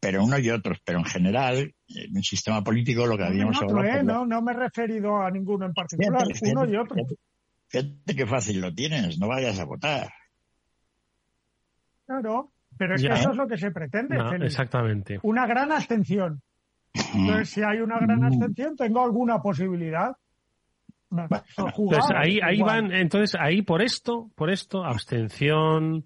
[0.00, 3.84] Pero uno y otros, pero en general, en el sistema político lo que habíamos hablado.
[3.84, 4.02] ¿eh?
[4.02, 6.96] No, no me he referido a ninguno en particular, uno y otro.
[7.68, 10.08] Fíjate, qué fácil lo tienes, no vayas a votar.
[12.04, 14.16] Claro, pero es que eso es lo que se pretende.
[14.42, 15.18] exactamente.
[15.22, 16.42] Una gran abstención.
[17.14, 20.16] Entonces, si hay una gran abstención, tengo alguna posibilidad.
[21.10, 26.04] Entonces, ahí, ahí van, entonces, ahí por esto, por esto, abstención,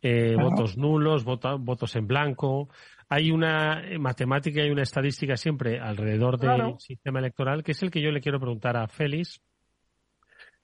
[0.00, 2.68] eh, votos nulos, votos en blanco.
[3.08, 8.00] Hay una matemática y una estadística siempre alrededor del sistema electoral, que es el que
[8.00, 9.40] yo le quiero preguntar a Félix.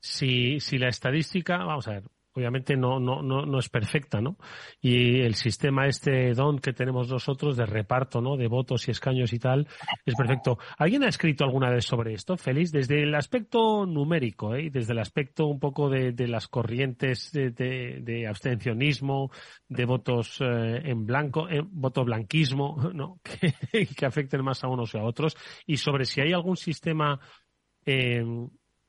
[0.01, 4.37] Si, si la estadística, vamos a ver, obviamente no, no, no, no es perfecta, ¿no?
[4.81, 8.37] Y el sistema este don que tenemos nosotros de reparto, ¿no?
[8.37, 9.67] De votos y escaños y tal,
[10.05, 10.59] es perfecto.
[10.79, 12.71] ¿Alguien ha escrito alguna vez sobre esto, Félix?
[12.71, 14.71] Desde el aspecto numérico, ¿eh?
[14.71, 19.31] Desde el aspecto un poco de, de las corrientes de, abstencionismo,
[19.69, 23.21] de votos eh, en blanco, en voto blanquismo, ¿no?
[23.71, 25.37] Que, que, afecten más a unos y a otros.
[25.67, 27.21] Y sobre si hay algún sistema
[27.85, 28.25] eh,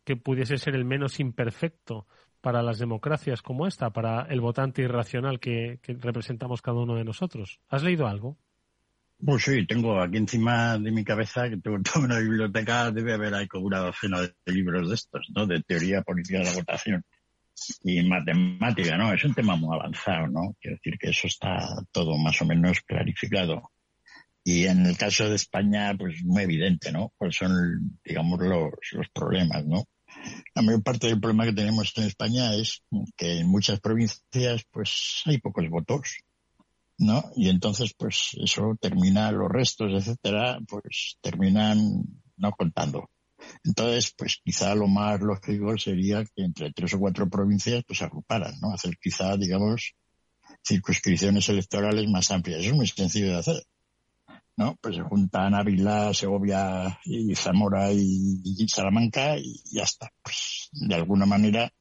[0.04, 2.08] que pudiese ser el menos imperfecto
[2.41, 7.60] para las democracias como esta, para el votante irracional que, representamos cada uno de nosotros.
[7.69, 8.38] ¿Has leído algo?
[9.23, 13.34] Pues sí, tengo aquí encima de mi cabeza que tengo toda una biblioteca, debe haber
[13.34, 15.45] ahí como una docena de libros de estos, ¿no?
[15.45, 17.04] De teoría política de la votación
[17.84, 19.13] y matemática, ¿no?
[19.13, 20.56] Es un tema muy avanzado, ¿no?
[20.62, 21.60] Quiero decir que eso está
[21.91, 23.71] todo más o menos clarificado.
[24.45, 27.12] Y en el caso de España, pues muy evidente, ¿no?
[27.17, 29.84] Pues son, digamos, los, los problemas, ¿no?
[30.55, 32.84] La mayor parte del problema que tenemos en España es
[33.15, 36.23] que en muchas provincias pues hay pocos votos
[36.99, 37.32] ¿no?
[37.36, 42.03] Y entonces, pues eso termina, los restos, etcétera, pues terminan
[42.38, 43.10] no contando.
[43.63, 48.60] Entonces, pues quizá lo más lógico sería que entre tres o cuatro provincias pues agruparan,
[48.62, 48.73] ¿no?
[48.73, 49.93] Hacer quizá, digamos,
[50.62, 52.60] circunscripciones electorales más amplias.
[52.60, 53.63] Eso es muy sencillo de hacer.
[54.60, 54.78] ¿No?
[54.82, 60.12] Pues se juntan Ávila, Segovia y Zamora y, Salamanca y ya está.
[60.22, 61.72] Pues de alguna manera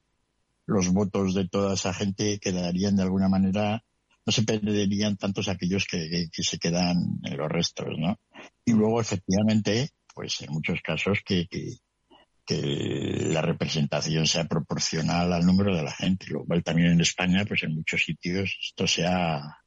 [0.64, 3.83] los votos de toda esa gente quedarían de alguna manera,
[4.25, 8.21] no se perderían tantos aquellos que, se quedan en los restos, ¿no?
[8.64, 11.79] Y luego efectivamente, pues en muchos casos que, que,
[12.49, 17.62] la representación sea proporcional al número de la gente, lo cual también en España, pues
[17.64, 19.58] en muchos sitios esto sea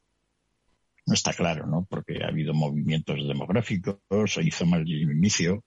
[1.05, 1.85] no está claro, ¿no?
[1.89, 5.63] Porque ha habido movimientos demográficos, se hizo mal el inicio.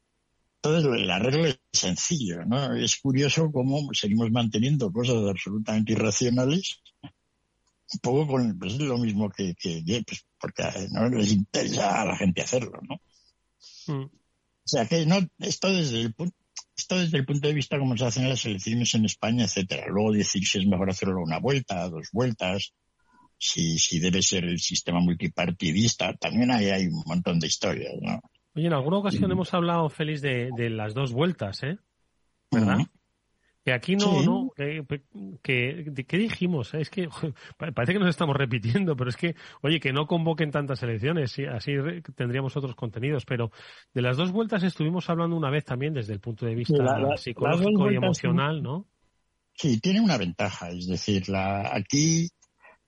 [0.63, 2.75] Entonces, el arreglo es sencillo, ¿no?
[2.75, 9.55] Es curioso cómo seguimos manteniendo cosas absolutamente irracionales, un poco con pues, lo mismo que,
[9.55, 12.97] que pues, porque no les interesa a la gente hacerlo, ¿no?
[13.95, 14.05] Mm.
[14.05, 16.35] O sea que no, esto desde el punto
[16.77, 19.87] esto desde el punto de vista como se hacen las elecciones en España, etcétera.
[19.89, 22.73] Luego decir si es mejor hacerlo una vuelta, dos vueltas,
[23.39, 28.21] si, si debe ser el sistema multipartidista, también hay, hay un montón de historias, ¿no?
[28.57, 31.77] Oye, en alguna ocasión hemos hablado, Félix, de, de, las dos vueltas, ¿eh?
[32.53, 32.79] ¿Verdad?
[33.65, 34.85] Que aquí no, no, que,
[35.43, 36.75] que, ¿qué dijimos?
[36.75, 37.09] Es que
[37.59, 41.73] parece que nos estamos repitiendo, pero es que, oye, que no convoquen tantas elecciones, así
[42.15, 43.51] tendríamos otros contenidos, pero
[43.95, 47.91] de las dos vueltas estuvimos hablando una vez también desde el punto de vista psicológico
[47.91, 48.87] y emocional, ¿no?
[49.55, 52.29] Sí, tiene una ventaja, es decir, la, aquí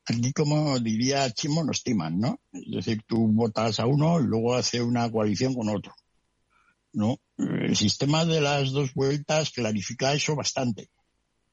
[0.08, 2.40] Aquí, como diría Chimo, nos timan, ¿no?
[2.52, 5.94] Es decir, tú votas a uno luego hace una coalición con otro.
[6.92, 7.18] ¿No?
[7.36, 10.90] El sistema de las dos vueltas clarifica eso bastante.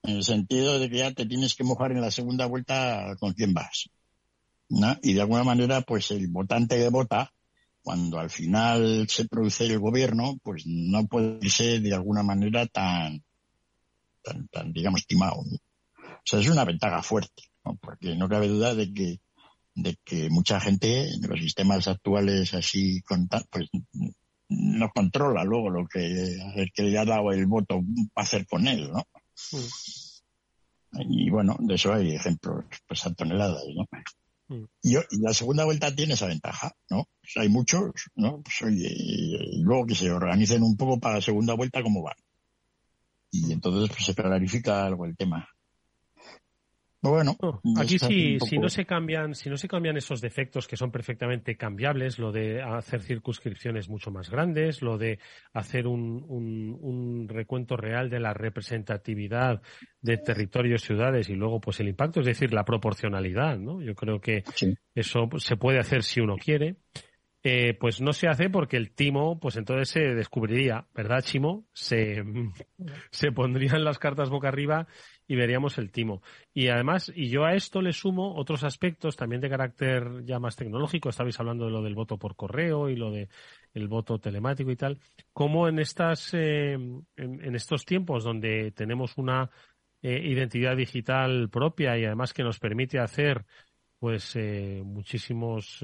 [0.03, 3.33] En el sentido de que ya te tienes que mojar en la segunda vuelta con
[3.33, 3.89] quién vas.
[4.69, 4.95] ¿no?
[5.01, 7.33] Y de alguna manera, pues el votante que vota,
[7.81, 13.23] cuando al final se produce el gobierno, pues no puede ser de alguna manera tan,
[14.21, 15.39] tan, tan digamos, timado.
[15.39, 19.19] O sea, es una ventaja fuerte porque no cabe duda de que
[19.75, 23.01] de que mucha gente en los sistemas actuales así
[23.49, 23.69] pues
[24.49, 28.45] no controla luego lo que el que le ha dado el voto va a hacer
[28.45, 29.03] con él, ¿no?
[29.51, 31.01] Mm.
[31.09, 33.87] Y bueno, de eso hay ejemplos pues a toneladas, ¿no?
[34.47, 34.65] Mm.
[34.83, 37.07] Y, la segunda vuelta tiene esa ventaja, ¿no?
[37.37, 38.41] Hay muchos, ¿no?
[38.41, 42.17] Pues oye, y luego que se organicen un poco para la segunda vuelta cómo van.
[43.31, 43.51] Y mm.
[43.51, 45.47] entonces pues se clarifica algo el tema.
[47.03, 47.35] Bueno,
[47.77, 51.57] aquí sí, si no se cambian, si no se cambian esos defectos que son perfectamente
[51.57, 55.19] cambiables, lo de hacer circunscripciones mucho más grandes, lo de
[55.51, 59.61] hacer un, un, recuento real de la representatividad
[60.01, 63.81] de territorios, ciudades y luego pues el impacto, es decir, la proporcionalidad, ¿no?
[63.81, 64.43] Yo creo que
[64.95, 66.77] eso se puede hacer si uno quiere.
[67.45, 71.67] Eh, pues no se hace porque el timo, pues entonces se descubriría, ¿verdad, Chimo?
[71.73, 72.23] Se,
[73.11, 74.87] se pondrían las cartas boca arriba
[75.27, 76.21] y veríamos el timo.
[76.53, 80.55] Y además, y yo a esto le sumo otros aspectos también de carácter ya más
[80.55, 81.09] tecnológico.
[81.09, 83.29] Estabais hablando de lo del voto por correo y lo de
[83.73, 84.99] el voto telemático y tal.
[85.31, 89.49] Como en estas, eh, en, estos tiempos donde tenemos una
[90.01, 93.45] eh, identidad digital propia y además que nos permite hacer
[93.99, 95.83] pues eh, muchísimos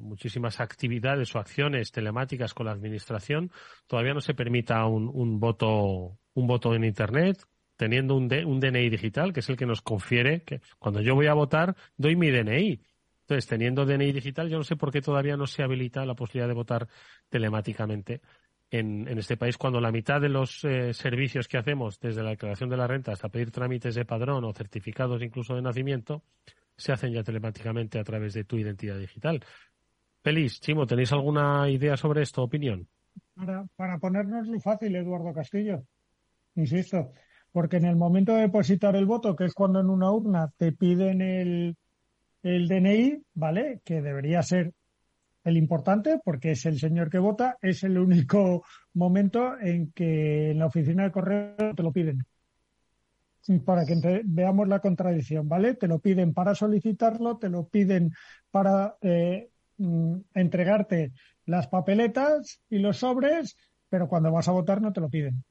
[0.00, 3.50] muchísimas actividades o acciones telemáticas con la administración,
[3.88, 7.44] todavía no se permita un, un voto un voto en internet
[7.80, 11.28] teniendo un, un DNI digital, que es el que nos confiere que cuando yo voy
[11.28, 12.78] a votar doy mi DNI.
[13.22, 16.46] Entonces, teniendo DNI digital, yo no sé por qué todavía no se habilita la posibilidad
[16.46, 16.88] de votar
[17.30, 18.20] telemáticamente
[18.70, 22.68] en, este país, cuando la mitad de los eh, servicios que hacemos, desde la declaración
[22.68, 26.22] de la renta hasta pedir trámites de padrón o certificados incluso de nacimiento,
[26.76, 29.42] se hacen ya telemáticamente a través de tu identidad digital.
[30.22, 32.86] Feliz, Chimo, ¿tenéis alguna idea sobre esto, opinión?
[33.34, 35.82] Para, para ponernoslo fácil, Eduardo Castillo,
[36.56, 37.12] insisto,
[37.52, 40.72] porque en el momento de depositar el voto, que es cuando en una urna te
[40.72, 41.76] piden el,
[42.42, 43.80] DNI, ¿vale?
[43.84, 44.72] Que debería ser
[45.44, 50.58] el importante, porque es el señor que vota, es el único momento en que en
[50.58, 52.24] la oficina de correo te lo piden.
[53.64, 55.74] Para que veamos la contradicción, ¿vale?
[55.74, 58.12] Te lo piden para solicitarlo, te lo piden
[58.50, 61.12] para eh, mm, entregarte
[61.46, 63.56] las papeletas y los sobres,
[63.88, 65.42] pero cuando vas a votar no te lo piden.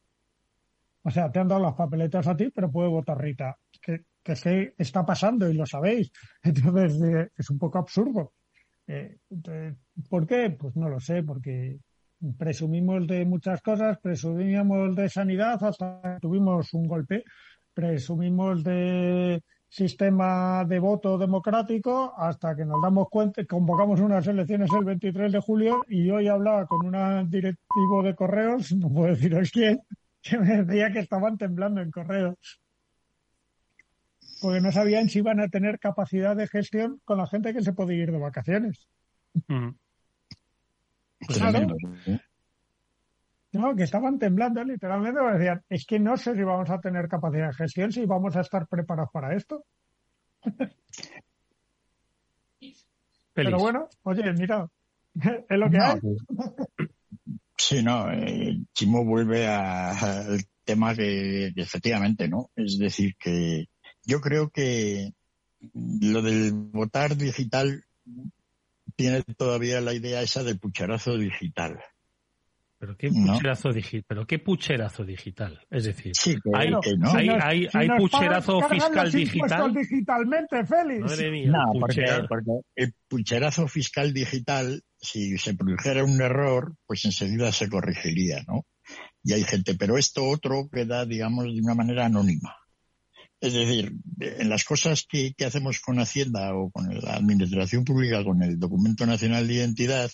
[1.03, 3.57] O sea, te han dado las papeletas a ti, pero puede votar Rita.
[3.81, 6.11] Que, que está pasando y lo sabéis.
[6.43, 8.33] Entonces, eh, es un poco absurdo.
[8.87, 9.17] Eh,
[10.09, 10.49] ¿Por qué?
[10.51, 11.79] Pues no lo sé, porque
[12.37, 17.23] presumimos de muchas cosas, presumíamos de sanidad hasta que tuvimos un golpe,
[17.73, 24.83] presumimos de sistema de voto democrático hasta que nos damos cuenta, convocamos unas elecciones el
[24.83, 29.79] 23 de julio y hoy hablaba con un directivo de correos, no puedo deciros quién,
[30.21, 32.59] que me decía que estaban temblando en correos.
[34.41, 37.73] Porque no sabían si iban a tener capacidad de gestión con la gente que se
[37.73, 38.87] puede ir de vacaciones.
[43.51, 47.47] No, que estaban temblando literalmente, decían, es que no sé si vamos a tener capacidad
[47.47, 49.65] de gestión, si vamos a estar preparados para esto.
[53.33, 54.67] Pero bueno, oye, mira,
[55.49, 55.99] es lo que hay.
[55.99, 56.88] Pues,
[57.59, 62.49] sí, no, eh, Chimo vuelve al tema que, que, efectivamente, ¿no?
[62.55, 63.65] Es decir, que
[64.03, 65.13] yo creo que
[65.73, 67.83] lo del votar digital
[68.95, 71.79] tiene todavía la idea esa del pucharazo digital.
[72.79, 76.13] Pero qué pucherazo digital, pero qué pucherazo digital, es decir,
[76.53, 76.71] hay,
[77.27, 79.73] hay, hay, pucherazo fiscal digital.
[79.73, 81.01] digitalmente, Félix.
[81.47, 82.05] no, porque,
[82.75, 88.65] el pucherazo fiscal digital, si se produjera un error, pues enseguida se corregiría, ¿no?
[89.23, 92.55] Y hay gente, pero esto otro queda, digamos, de una manera anónima.
[93.41, 98.23] Es decir, en las cosas que, que hacemos con Hacienda o con la Administración Pública,
[98.23, 100.09] con el Documento Nacional de Identidad,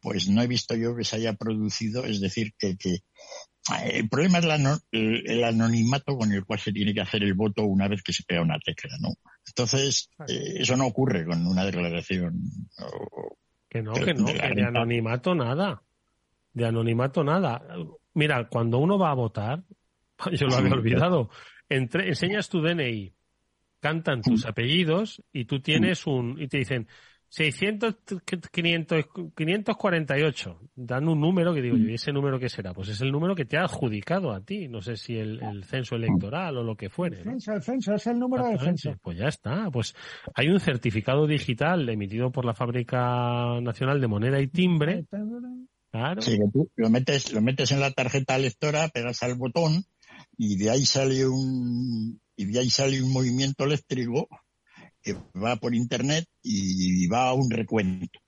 [0.00, 3.00] pues no he visto yo que se haya producido, es decir, que, que
[3.84, 7.88] el problema es el, anonimato con el cual se tiene que hacer el voto una
[7.88, 9.10] vez que se pega una tecla, ¿no?
[9.46, 12.40] Entonces, eh, eso no ocurre con una declaración.
[13.68, 15.82] que no, que no, de, de anonimato nada.
[16.52, 17.62] De anonimato nada.
[18.14, 19.62] Mira, cuando uno va a votar,
[20.32, 21.30] yo lo había olvidado,
[21.68, 23.14] entre, enseñas tu DNI,
[23.78, 26.88] cantan tus apellidos y tú tienes un, y te dicen,
[27.30, 27.94] 600,
[28.50, 29.04] 500,
[29.36, 30.60] 548.
[30.74, 32.74] Dan un número que digo ¿y ese número qué será?
[32.74, 34.66] Pues es el número que te ha adjudicado a ti.
[34.66, 37.18] No sé si el, censo electoral o lo que fuere.
[37.18, 38.96] El censo, el censo, es el número de censo.
[39.00, 39.70] Pues ya está.
[39.70, 39.94] Pues
[40.34, 45.06] hay un certificado digital emitido por la Fábrica Nacional de Moneda y Timbre.
[45.92, 46.22] Claro.
[46.22, 49.84] Sí, tú lo metes, lo metes en la tarjeta lectora, pegas al botón
[50.36, 54.28] y de ahí sale un, y de ahí sale un movimiento eléctrico
[55.02, 58.18] que va por internet y va a un recuento.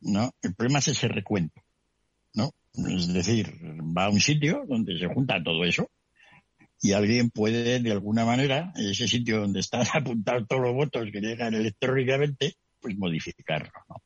[0.00, 0.32] ¿No?
[0.42, 1.62] El problema es ese recuento.
[2.34, 2.50] ¿No?
[2.74, 3.54] Es decir,
[3.96, 5.88] va a un sitio donde se junta todo eso
[6.84, 11.20] y alguien puede, de alguna manera, ese sitio donde están apuntados todos los votos que
[11.20, 13.96] llegan electrónicamente, pues modificarlo, ¿no?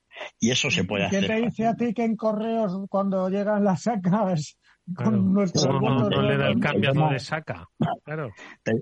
[0.41, 1.23] Y eso se puede hacer.
[1.23, 4.58] ¿Qué te dice a ti que en correos, cuando llegan las sacas,
[4.88, 7.68] no, le da el cambio de saca.
[8.05, 8.31] Claro.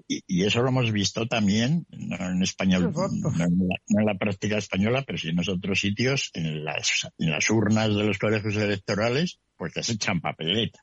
[0.06, 5.18] Y, eso lo hemos visto también, no en español, no, en la, práctica española, pero
[5.18, 9.72] sí en los otros sitios, en las, en las urnas de los colegios electorales, pues
[9.74, 10.82] se echan papeletas.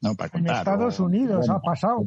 [0.00, 0.54] No, para contar.
[0.54, 2.04] En Estados Unidos ha pasado.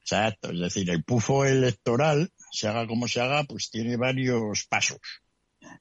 [0.00, 5.00] Exacto, es decir, el pufo electoral, se haga como se haga, pues tiene varios pasos.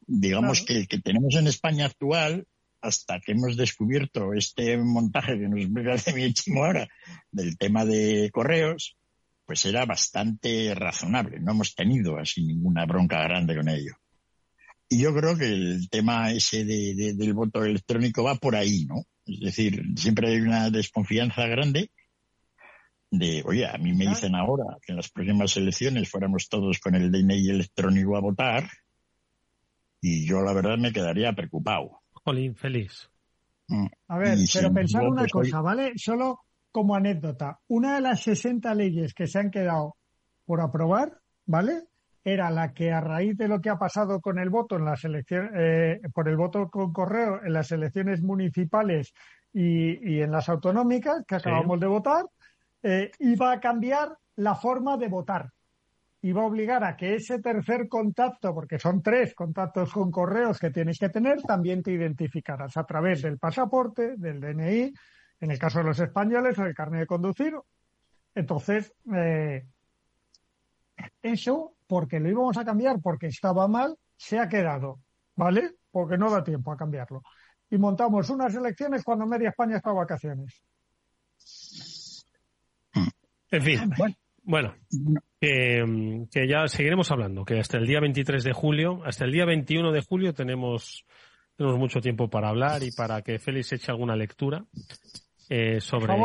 [0.05, 2.45] Digamos que el que tenemos en España actual
[2.81, 6.87] hasta que hemos descubierto este montaje que nos de mi chimo ahora
[7.31, 8.97] del tema de correos,
[9.45, 11.39] pues era bastante razonable.
[11.39, 13.93] No hemos tenido así ninguna bronca grande con ello.
[14.89, 19.05] Y yo creo que el tema ese de, del voto electrónico va por ahí, ¿no?
[19.25, 21.91] Es decir, siempre hay una desconfianza grande
[23.09, 26.95] de, oye, a mí me dicen ahora que en las próximas elecciones fuéramos todos con
[26.95, 28.69] el DNI electrónico a votar,
[30.01, 32.00] y yo la verdad me quedaría preocupado.
[32.23, 33.09] Jolín, feliz.
[33.67, 33.87] Mm.
[34.07, 35.93] A ver, pero pensar una cosa, ¿vale?
[35.95, 36.39] Solo
[36.71, 37.59] como anécdota.
[37.67, 39.95] Una de las 60 leyes que se han quedado
[40.45, 41.83] por aprobar, ¿vale?
[42.23, 45.03] Era la que a raíz de lo que ha pasado con el voto en las
[45.03, 49.13] elecciones, eh, por el voto con correo en las elecciones municipales
[49.53, 52.25] y, en las autonómicas que acabamos de votar,
[52.83, 55.51] eh, iba a cambiar la forma de votar
[56.23, 60.59] y va a obligar a que ese tercer contacto, porque son tres contactos con correos
[60.59, 64.93] que tienes que tener, también te identificarás a través del pasaporte, del DNI,
[65.39, 67.55] en el caso de los españoles, o del carnet de conducir.
[68.35, 69.65] Entonces, eh,
[71.23, 74.99] eso, porque lo íbamos a cambiar porque estaba mal, se ha quedado,
[75.35, 75.75] ¿vale?
[75.89, 77.23] Porque no da tiempo a cambiarlo.
[77.71, 80.61] Y montamos unas elecciones cuando media España está de vacaciones.
[83.49, 83.91] En fin,
[84.43, 84.75] bueno,
[85.41, 89.91] que, ya seguiremos hablando, que hasta el día 23 de julio, hasta el día 21
[89.91, 91.03] de julio tenemos,
[91.55, 94.63] tenemos mucho tiempo para hablar y para que Félix eche alguna lectura
[95.49, 96.15] eh, sobre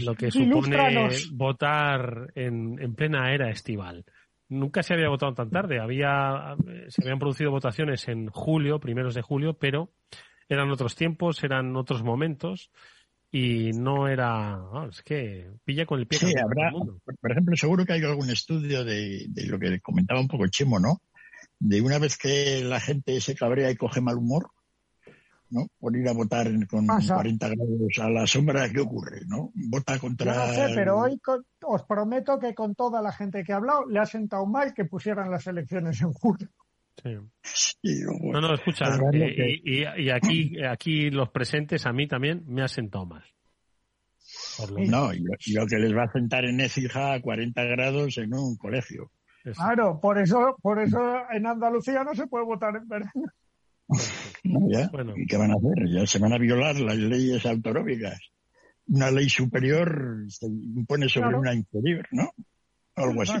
[0.00, 4.06] lo que supone votar en, en plena era estival.
[4.48, 6.56] Nunca se había votado tan tarde, había,
[6.88, 9.90] se habían producido votaciones en julio, primeros de julio, pero
[10.48, 12.70] eran otros tiempos, eran otros momentos
[13.34, 14.60] y no era,
[14.90, 16.18] es que pilla con el pie.
[16.18, 20.46] Sí, habrá, por ejemplo, seguro que hay algún estudio de, lo que comentaba un poco
[20.48, 21.00] Chimo, ¿no?
[21.58, 24.50] De una vez que la gente se cabrea y coge mal humor,
[25.48, 25.66] ¿no?
[25.80, 29.50] Por ir a votar con 40 grados a la sombra, ¿qué ocurre, no?
[29.54, 30.48] Vota contra...
[30.48, 31.18] no sé, pero hoy
[31.62, 34.84] os prometo que con toda la gente que ha hablado le ha sentado mal que
[34.84, 36.50] pusieran las elecciones en julio.
[36.96, 37.14] Sí.
[38.22, 43.06] no, no, escucha, eh, y, aquí, aquí los presentes a mí también me ha sentado
[43.06, 43.24] mal.
[44.88, 48.56] no, y lo, que les va a sentar en Écija a 40 grados en un
[48.56, 49.10] colegio.
[49.42, 51.00] Claro, por eso, por eso
[51.32, 53.24] en Andalucía no se puede votar en verano.
[54.44, 55.88] ¿Y qué van a hacer?
[55.88, 58.20] Ya se van a violar las leyes autonómicas.
[58.86, 62.30] Una ley superior se impone sobre una inferior, ¿no?
[62.94, 63.34] Algo así.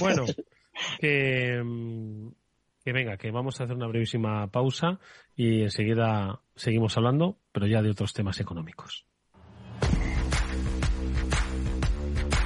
[0.00, 0.24] Bueno,
[0.98, 2.28] que, mm,
[2.84, 5.00] que venga, que vamos a hacer una brevísima pausa
[5.34, 9.06] y enseguida seguimos hablando, pero ya de otros temas económicos.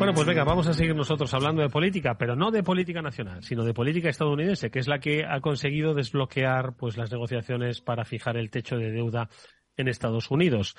[0.00, 3.42] Bueno, pues venga, vamos a seguir nosotros hablando de política, pero no de política nacional,
[3.42, 8.06] sino de política estadounidense, que es la que ha conseguido desbloquear pues las negociaciones para
[8.06, 9.28] fijar el techo de deuda
[9.76, 10.74] en Estados Unidos.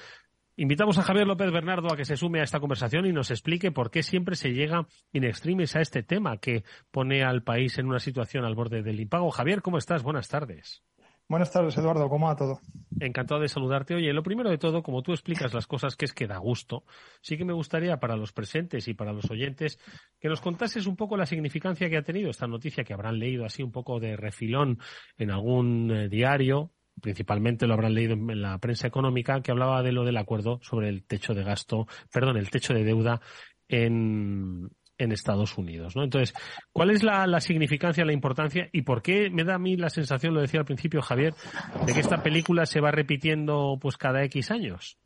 [0.55, 3.71] Invitamos a Javier López Bernardo a que se sume a esta conversación y nos explique
[3.71, 7.85] por qué siempre se llega in extremis a este tema que pone al país en
[7.85, 9.29] una situación al borde del impago.
[9.29, 10.01] Javier, ¿cómo estás?
[10.01, 10.81] Buenas tardes.
[11.31, 12.09] Buenas tardes, Eduardo.
[12.09, 12.59] ¿Cómo va todo?
[12.99, 13.95] Encantado de saludarte.
[13.95, 16.83] Oye, lo primero de todo, como tú explicas las cosas que es que da gusto,
[17.21, 19.79] sí que me gustaría para los presentes y para los oyentes
[20.19, 23.45] que nos contases un poco la significancia que ha tenido esta noticia que habrán leído
[23.45, 24.79] así un poco de refilón
[25.17, 29.93] en algún eh, diario, principalmente lo habrán leído en la prensa económica, que hablaba de
[29.93, 33.21] lo del acuerdo sobre el techo de gasto, perdón, el techo de deuda
[33.69, 34.69] en,
[35.01, 35.95] en Estados Unidos.
[35.95, 36.03] ¿no?
[36.03, 36.33] Entonces,
[36.71, 40.33] ¿cuál es la, significancia, la importancia y por qué me da a mí la sensación,
[40.33, 41.33] lo decía al principio Javier,
[41.85, 44.97] de que esta película se va repitiendo pues cada X años?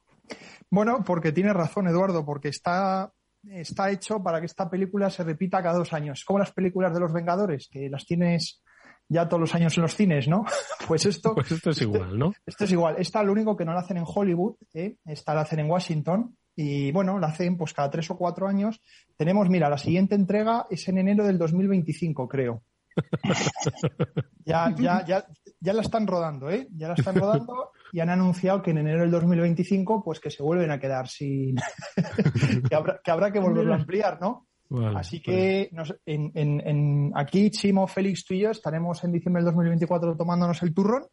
[0.69, 3.11] Bueno, porque tiene razón Eduardo, porque está,
[3.43, 6.23] está hecho para que esta película se repita cada dos años.
[6.25, 8.61] Como las películas de los Vengadores, que las tienes
[9.07, 10.43] ya todos los años en los cines, ¿no?
[10.87, 12.31] Pues esto, pues esto es igual, ¿no?
[12.45, 12.95] Esto es igual.
[12.99, 14.97] Esta lo único que no la hacen en Hollywood, ¿eh?
[15.05, 18.81] esta la hacen en Washington y bueno, la hacen pues cada tres o cuatro años.
[19.17, 22.63] Tenemos, mira, la siguiente entrega es en enero del 2025, creo.
[24.45, 25.25] ya, ya, ya,
[25.59, 26.67] ya la están rodando, ¿eh?
[26.71, 30.43] Ya la están rodando y han anunciado que en enero del 2025, pues que se
[30.43, 31.55] vuelven a quedar sin.
[32.69, 34.47] que, habrá, que habrá que volverlo a ampliar, ¿no?
[34.95, 35.69] Así que
[36.05, 40.61] en, en, en, aquí, Chimo, Félix, tú y yo estaremos en diciembre del 2024 tomándonos
[40.63, 41.05] el turrón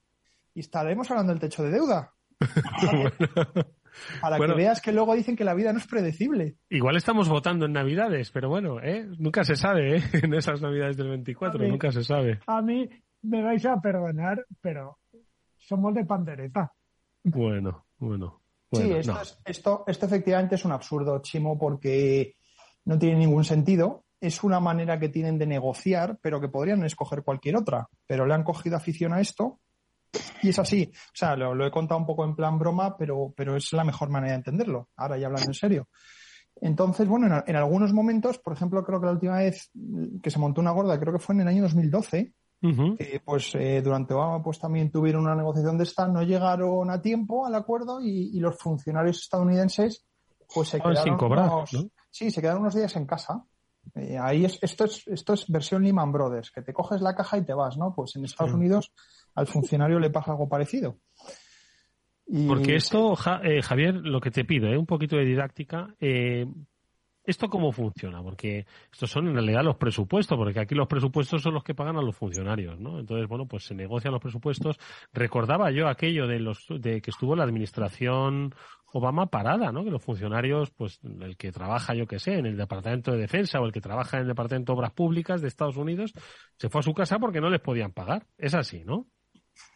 [0.54, 2.12] y estaremos hablando del techo de deuda.
[4.20, 6.56] Para que veas que luego dicen que la vida no es predecible.
[6.70, 9.06] Igual estamos votando en Navidades, pero bueno, ¿eh?
[9.18, 10.02] nunca se sabe, ¿eh?
[10.22, 12.40] en esas Navidades del 24, nunca se sabe.
[12.46, 12.88] A mí
[13.22, 14.98] me vais a perdonar, pero
[15.58, 16.72] somos de pandereta.
[17.24, 18.40] Bueno, bueno.
[18.72, 22.36] sí, esto, esto, esto efectivamente es un absurdo, Chimo, porque
[22.84, 24.04] no tiene ningún sentido.
[24.20, 27.88] Es una manera que tienen de negociar, pero que podrían escoger cualquier otra.
[28.06, 29.60] Pero le han cogido afición a esto
[30.42, 30.90] y es así.
[30.92, 34.10] O sea, lo, he contado un poco en plan broma, pero, pero es la mejor
[34.10, 34.88] manera de entenderlo.
[34.96, 35.88] Ahora ya hablando en serio.
[36.60, 39.70] Entonces, bueno, en, algunos momentos, por ejemplo, creo que la última vez
[40.22, 43.82] que se montó una gorda, creo que fue en el año 2012, que pues eh,
[43.82, 48.00] durante Obama pues también tuvieron una negociación de esta, no llegaron a tiempo al acuerdo
[48.00, 50.06] y, los funcionarios estadounidenses
[50.54, 51.50] pues se quedaron sin cobrar,
[52.10, 53.44] sí, se quedaron unos días en casa.
[53.96, 57.38] Eh, ahí es, esto es, esto es versión Lehman Brothers, que te coges la caja
[57.38, 57.92] y te vas, ¿no?
[57.92, 58.92] Pues en Estados Unidos
[59.34, 60.98] al funcionario le pasa algo parecido.
[62.46, 64.78] Porque esto, eh, Javier, lo que te pido, ¿eh?
[64.78, 65.94] un poquito de didáctica.
[66.00, 66.46] Eh,
[67.24, 68.20] ¿Esto cómo funciona?
[68.20, 71.96] Porque estos son en realidad los presupuestos, porque aquí los presupuestos son los que pagan
[71.96, 72.98] a los funcionarios, ¿no?
[72.98, 74.76] Entonces, bueno, pues se negocian los presupuestos.
[75.12, 78.52] Recordaba yo aquello de los de que estuvo la administración
[78.92, 79.84] Obama parada, ¿no?
[79.84, 83.60] Que los funcionarios, pues el que trabaja, yo que sé, en el Departamento de Defensa
[83.60, 86.12] o el que trabaja en el Departamento de Obras Públicas de Estados Unidos,
[86.56, 88.26] se fue a su casa porque no les podían pagar.
[88.36, 89.06] Es así, ¿no?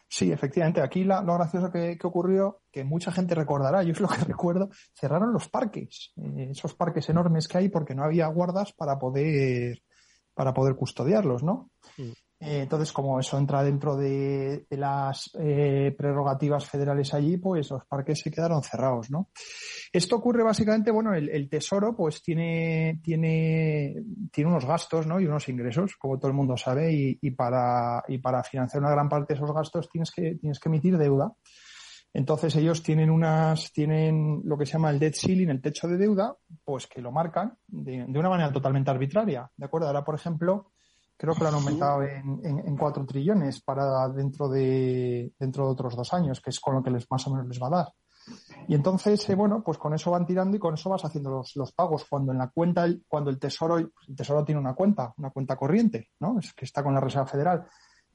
[0.09, 0.81] Sí, efectivamente.
[0.81, 5.33] Aquí lo gracioso que, ocurrió, que mucha gente recordará, yo es lo que recuerdo, cerraron
[5.33, 9.83] los parques, eh, esos parques enormes que hay porque no había guardas para poder,
[10.33, 11.71] para poder custodiarlos, ¿no?
[11.97, 12.11] Mm.
[12.39, 18.19] Eh, entonces, como eso entra dentro de, las eh, prerrogativas federales allí, pues los parques
[18.19, 19.29] se quedaron cerrados, ¿no?
[19.91, 23.95] Esto ocurre básicamente, bueno, el, Tesoro pues tiene, tiene,
[24.31, 25.19] tiene unos gastos, ¿no?
[25.19, 29.09] Y unos ingresos, como todo el mundo sabe, y, para, y para financiar una gran
[29.09, 31.33] parte de esos gastos tienes que, tienes que emitir deuda.
[32.13, 35.97] Entonces ellos tienen unas, tienen lo que se llama el debt ceiling, el techo de
[35.97, 39.87] deuda, pues que lo marcan de, de una manera totalmente arbitraria, ¿de acuerdo?
[39.87, 40.71] Ahora, por ejemplo,
[41.17, 45.95] creo que lo han aumentado en, en, 4 trillones para dentro de, dentro de otros
[45.95, 47.87] dos años, que es con lo que les más o menos les va a dar.
[48.67, 51.55] Y entonces, eh, bueno, pues con eso van tirando y con eso vas haciendo los,
[51.55, 52.05] los pagos.
[52.09, 56.09] Cuando en la cuenta, cuando el tesoro, el tesoro tiene una cuenta, una cuenta corriente,
[56.19, 56.37] ¿no?
[56.39, 57.65] Es que está con la Reserva Federal.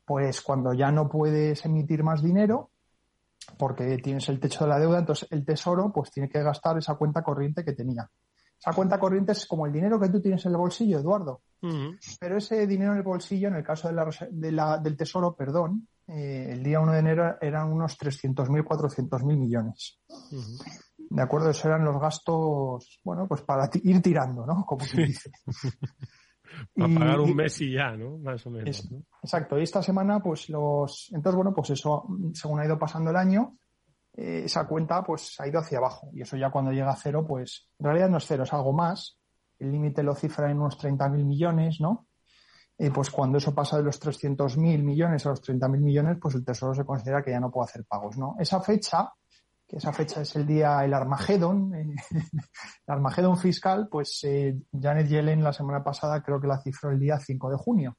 [0.05, 2.71] Pues cuando ya no puedes emitir más dinero,
[3.57, 6.95] porque tienes el techo de la deuda, entonces el tesoro pues tiene que gastar esa
[6.95, 8.09] cuenta corriente que tenía.
[8.63, 11.43] Esa cuenta corriente es como el dinero que tú tienes en el bolsillo, Eduardo.
[12.21, 16.51] Pero ese dinero en el bolsillo, en el caso de la, del Tesoro, perdón, eh,
[16.53, 19.99] el día 1 de enero eran unos 300.000, 400.000 millones.
[20.97, 21.51] ¿De acuerdo?
[21.51, 24.65] Esos eran los gastos, bueno, pues para ir tirando, ¿no?
[24.65, 25.33] Como se dice.
[26.77, 28.17] para pagar un mes y ya, ¿no?
[28.19, 28.89] Más o menos.
[29.25, 29.59] Exacto.
[29.59, 31.11] Y esta semana, pues los.
[31.13, 33.57] Entonces, bueno, pues eso, según ha ido pasando el año,
[34.15, 36.11] eh, esa cuenta pues ha ido hacia abajo.
[36.13, 38.73] Y eso ya cuando llega a cero, pues en realidad no es cero, es algo
[38.73, 39.19] más.
[39.59, 42.09] El límite lo cifra en unos 30.000 millones, ¿no?
[42.79, 46.45] Eh, pues cuando eso pasa de los 300.000 millones a los 30.000 millones, pues el
[46.45, 48.35] Tesoro se considera que ya no puede hacer pagos, ¿no?
[48.39, 49.13] Esa fecha,
[49.67, 54.27] que esa fecha es el día, el Armagedón, eh, el Armagedón fiscal, pues
[54.73, 57.97] Janet Yellen la semana pasada creo que la cifró el día 5 de junio.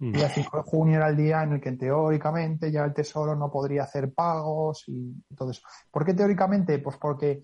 [0.00, 3.34] El día 5 de junio era el día en el que teóricamente ya el Tesoro
[3.34, 5.62] no podría hacer pagos y todo eso.
[5.90, 6.78] ¿Por qué teóricamente?
[6.78, 7.42] Pues porque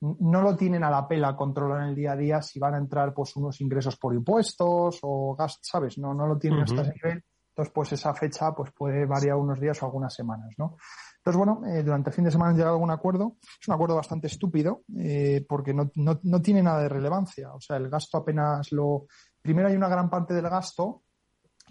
[0.00, 2.78] no lo tienen a la pela controlar en el día a día si van a
[2.78, 5.98] entrar pues unos ingresos por impuestos o gastos, ¿sabes?
[5.98, 7.22] No, no lo tienen hasta ese nivel.
[7.50, 10.76] Entonces, pues esa fecha pues puede variar unos días o algunas semanas, ¿no?
[11.18, 13.36] Entonces, bueno, eh, durante el fin de semana han llegado a algún acuerdo.
[13.60, 17.54] Es un acuerdo bastante estúpido eh, porque no, no, no tiene nada de relevancia.
[17.54, 19.06] O sea, el gasto apenas lo...
[19.40, 21.02] Primero hay una gran parte del gasto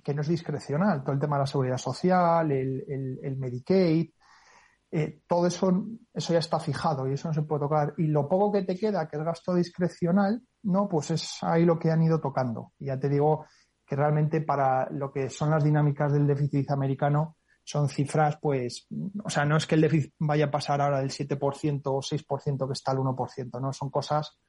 [0.04, 4.10] que no es discrecional, todo el tema de la seguridad social, el, el, Medicaid,
[4.92, 7.94] eh, todo eso, eso ya está fijado y eso no se puede tocar.
[7.98, 11.80] Y lo poco que te queda, que es gasto discrecional, no, pues es ahí lo
[11.80, 12.74] que han ido tocando.
[12.80, 13.46] Y ya te digo
[13.86, 18.88] que realmente para lo que son las dinámicas del déficit americano son cifras, pues,
[19.24, 22.68] o sea, no es que el déficit vaya a pasar ahora del 7% o 6%
[22.68, 23.72] que está al 1%, ¿no?
[23.72, 24.40] Son cosas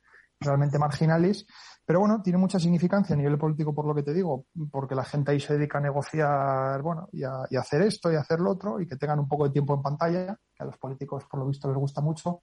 [0.40, 1.46] realmente marginales
[1.84, 5.04] pero bueno, tiene mucha significancia a nivel político por lo que te digo, porque la
[5.04, 8.52] gente ahí se dedica a negociar, bueno, y a, hacer esto y a hacer lo
[8.52, 11.40] otro, y que tengan un poco de tiempo en pantalla, que a los políticos por
[11.40, 12.42] lo visto les gusta mucho.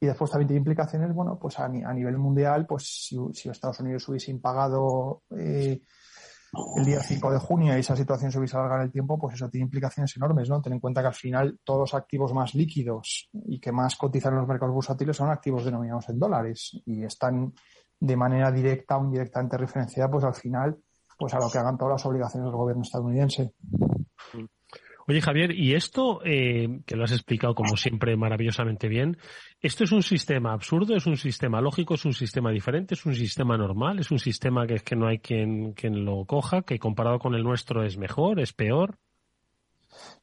[0.00, 4.08] Y después también tiene implicaciones, bueno, pues a, nivel mundial, pues si, si, Estados Unidos
[4.08, 5.80] hubiese impagado eh,
[6.76, 9.34] el día 5 de junio y esa situación se hubiese alargado en el tiempo, pues
[9.34, 10.60] eso tiene implicaciones enormes, ¿no?
[10.60, 14.34] Ten en cuenta que al final todos los activos más líquidos y que más cotizan
[14.34, 17.54] en los mercados bursátiles son activos denominados en dólares y están
[17.98, 20.76] de manera directa o indirectamente referenciada, pues al final,
[21.18, 23.54] pues a lo que hagan todas las obligaciones del gobierno estadounidense.
[25.08, 29.16] Oye, Javier, y esto, eh, que lo has explicado como siempre maravillosamente bien,
[29.60, 33.14] ¿esto es un sistema absurdo, es un sistema lógico, es un sistema diferente, es un
[33.14, 36.78] sistema normal, es un sistema que es que no hay quien, quien lo coja, que
[36.78, 38.98] comparado con el nuestro es mejor, es peor?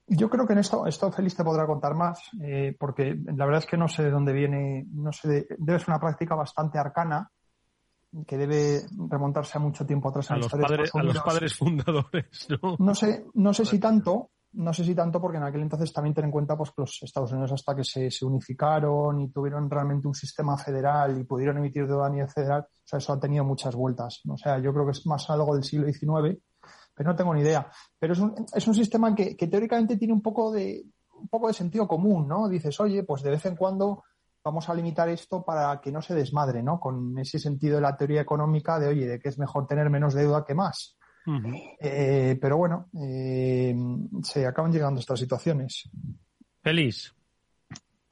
[0.08, 3.64] Yo creo que en esto, esto Félix te podrá contar más, eh, porque la verdad
[3.64, 7.30] es que no sé de dónde viene, no sé, debe ser una práctica bastante arcana,
[8.26, 12.48] que debe remontarse a mucho tiempo atrás en a, los padres, a los padres fundadores,
[12.50, 12.76] ¿no?
[12.80, 16.14] No sé, no sé si tanto, no sé si tanto porque en aquel entonces también
[16.14, 19.70] ten en cuenta pues que los Estados Unidos hasta que se, se unificaron y tuvieron
[19.70, 23.20] realmente un sistema federal y pudieron emitir deuda a nivel federal, o sea, eso ha
[23.20, 24.22] tenido muchas vueltas.
[24.28, 26.40] O sea, yo creo que es más algo del siglo XIX,
[26.96, 27.70] pero no tengo ni idea.
[27.98, 30.84] Pero es un, es un sistema que, que teóricamente tiene un poco de,
[31.14, 32.50] un poco de sentido común, ¿no?
[32.50, 34.04] Dices, oye, pues de vez en cuando
[34.44, 36.80] vamos a limitar esto para que no se desmadre, ¿no?
[36.80, 40.14] Con ese sentido de la teoría económica de, oye, de que es mejor tener menos
[40.14, 40.98] deuda que más.
[41.80, 43.76] Eh, pero bueno, eh,
[44.24, 45.90] se acaban llegando estas situaciones.
[46.62, 47.14] Feliz.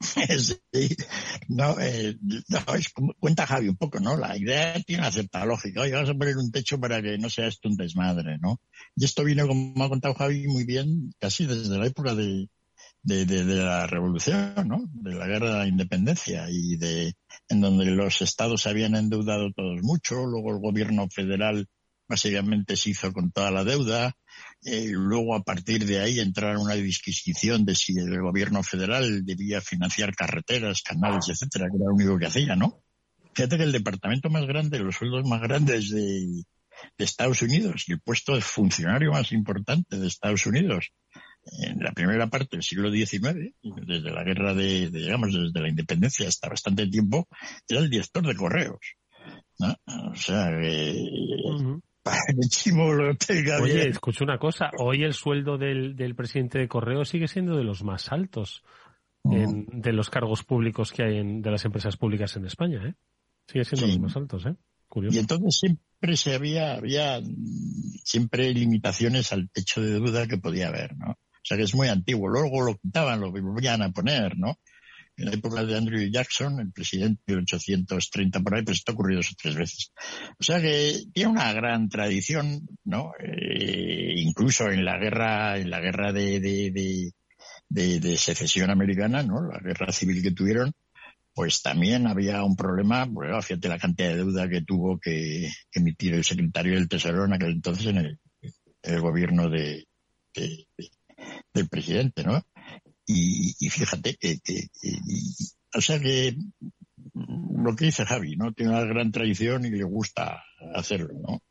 [0.00, 0.96] sí.
[1.48, 2.16] no, eh,
[2.48, 4.16] no, es como cuenta Javi un poco, ¿no?
[4.16, 5.80] La idea tiene una cierta lógica.
[5.80, 8.60] Oye, vamos a poner un techo para que no sea esto un desmadre, ¿no?
[8.94, 12.48] Y esto vino, como ha contado Javi muy bien, casi desde la época de,
[13.02, 14.84] de, de, de, la revolución, ¿no?
[14.92, 17.14] De la guerra de la independencia y de
[17.48, 21.66] en donde los estados se habían endeudado todos mucho, luego el gobierno federal
[22.08, 24.16] básicamente se hizo con toda la deuda,
[24.64, 29.60] eh, luego a partir de ahí entraron una disquisición de si el gobierno federal debía
[29.60, 32.82] financiar carreteras, canales, etcétera, que era lo único que hacía, ¿no?
[33.34, 36.44] Fíjate que el departamento más grande, los sueldos más grandes de,
[36.96, 40.92] de Estados Unidos y el puesto de funcionario más importante de Estados Unidos
[41.60, 45.68] en la primera parte del siglo XIX, desde la guerra de, de, digamos, desde la
[45.68, 47.28] independencia hasta bastante tiempo,
[47.68, 48.80] era el director de correos.
[49.60, 50.94] O sea, eh.
[53.62, 54.70] Oye, escucho una cosa.
[54.78, 58.62] Hoy el sueldo del, del, presidente de correos sigue siendo de los más altos
[59.22, 59.42] uh -huh.
[59.72, 62.94] en, de los cargos públicos que hay en, de las empresas públicas en España, ¿eh?
[63.46, 63.92] Sigue siendo sí.
[63.92, 64.54] los más altos, ¿eh?
[64.88, 65.16] Curioso.
[65.16, 67.20] Y entonces siempre se había, había
[68.04, 71.10] siempre limitaciones al techo de deuda que podía haber, ¿no?
[71.12, 72.28] O sea que es muy antiguo.
[72.28, 74.58] Luego lo quitaban, lo volvían a poner, ¿no?
[75.18, 78.94] En la época de Andrew Jackson, el presidente de 1830 por ahí, pues esto ha
[78.94, 79.92] ocurrido dos o tres veces.
[80.38, 83.10] O sea que tiene una gran tradición, ¿no?
[83.18, 87.12] Eh, incluso en la guerra, en la guerra de, de, de,
[87.68, 89.42] de, de secesión americana, ¿no?
[89.42, 90.72] La guerra civil que tuvieron,
[91.34, 95.80] pues también había un problema, bueno, fíjate la cantidad de deuda que tuvo que, que
[95.80, 98.18] emitir el secretario del Tesoro en aquel entonces en
[98.82, 99.86] el, gobierno de,
[100.32, 102.40] del presidente, ¿no?
[103.08, 105.34] Y, y fíjate que, que, que y,
[105.74, 106.36] o sea que
[107.14, 108.52] lo que dice Javi, ¿no?
[108.52, 110.44] Tiene una gran tradición y le gusta
[110.74, 111.42] hacerlo, ¿no?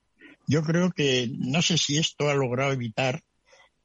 [0.47, 3.23] Yo creo que no sé si esto ha logrado evitar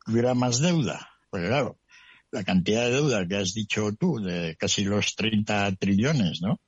[0.05, 1.79] que hubiera más deuda, porque claro,
[2.31, 6.61] la cantidad de deuda que has dicho tú, de casi los 30 trillones, ¿no?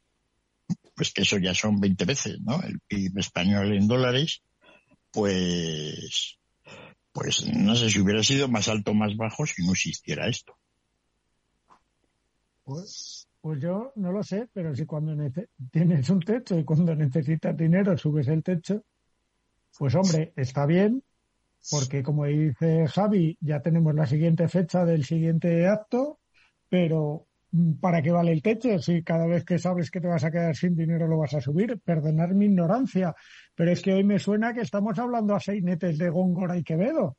[0.97, 2.63] Pues que eso ya son 20 veces, ¿no?
[2.63, 4.43] El PIB español en dólares,
[5.13, 6.39] pues
[7.13, 10.57] pues no sé si hubiera sido más alto o más bajo si no existiera esto.
[12.65, 15.15] Pues, pues yo no lo sé, pero si cuando
[15.71, 18.83] tienes un techo y cuando necesitas dinero subes el techo,
[19.79, 21.03] pues hombre, está bien,
[21.71, 26.21] porque como dice Javi, ya tenemos la siguiente fecha del siguiente acto,
[26.69, 27.27] pero
[27.81, 28.79] ¿para qué vale el techo?
[28.79, 31.41] Si cada vez que sabes que te vas a quedar sin dinero lo vas a
[31.41, 31.79] subir.
[31.81, 33.15] Perdonar mi ignorancia,
[33.55, 36.65] pero es que hoy me suena que estamos hablando a seis netes de Góngora y
[36.65, 37.17] Quevedo.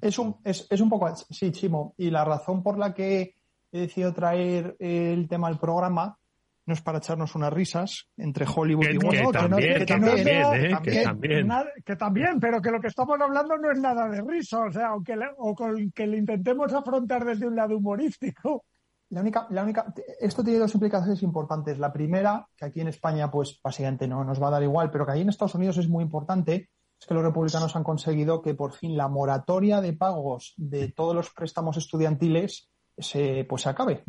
[0.00, 3.36] Es un, es, es un poco, sí, Chimo, y la razón por la que
[3.72, 6.18] he decidido traer el tema al programa
[6.64, 9.26] no es para echarnos unas risas entre Hollywood que, y Street.
[9.26, 10.78] Que, también, ¿eh?
[10.82, 11.48] que, también.
[11.84, 14.88] que también, pero que lo que estamos hablando no es nada de risa, o sea,
[14.88, 18.64] aunque le, o con que lo intentemos afrontar desde un lado humorístico.
[19.10, 21.78] La única, la única, esto tiene dos implicaciones importantes.
[21.78, 25.04] La primera, que aquí en España, pues básicamente no nos va a dar igual, pero
[25.04, 28.54] que ahí en Estados Unidos es muy importante, es que los republicanos han conseguido que
[28.54, 34.04] por fin la moratoria de pagos de todos los préstamos estudiantiles se, pues se acabe.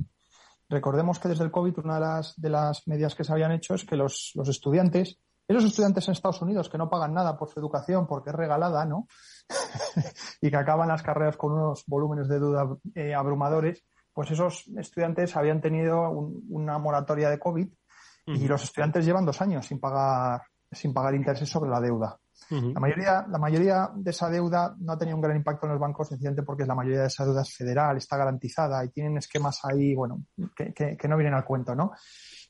[0.69, 3.75] Recordemos que desde el COVID una de las, de las medidas que se habían hecho
[3.75, 7.49] es que los, los estudiantes, esos estudiantes en Estados Unidos que no pagan nada por
[7.49, 9.07] su educación porque es regalada, ¿no?
[10.41, 15.35] y que acaban las carreras con unos volúmenes de duda eh, abrumadores, pues esos estudiantes
[15.35, 18.37] habían tenido un, una moratoria de COVID uh -huh.
[18.37, 22.19] y los estudiantes llevan dos años sin pagar, sin pagar intereses sobre la deuda.
[22.49, 22.73] Uh -huh.
[22.73, 25.81] La mayoría, la mayoría de esa deuda no ha tenido un gran impacto en los
[25.81, 29.59] bancos, sencillamente porque la mayoría de esa deuda es federal, está garantizada y tienen esquemas
[29.63, 30.23] ahí, bueno,
[30.55, 31.91] que, que, que no vienen al cuento, ¿no?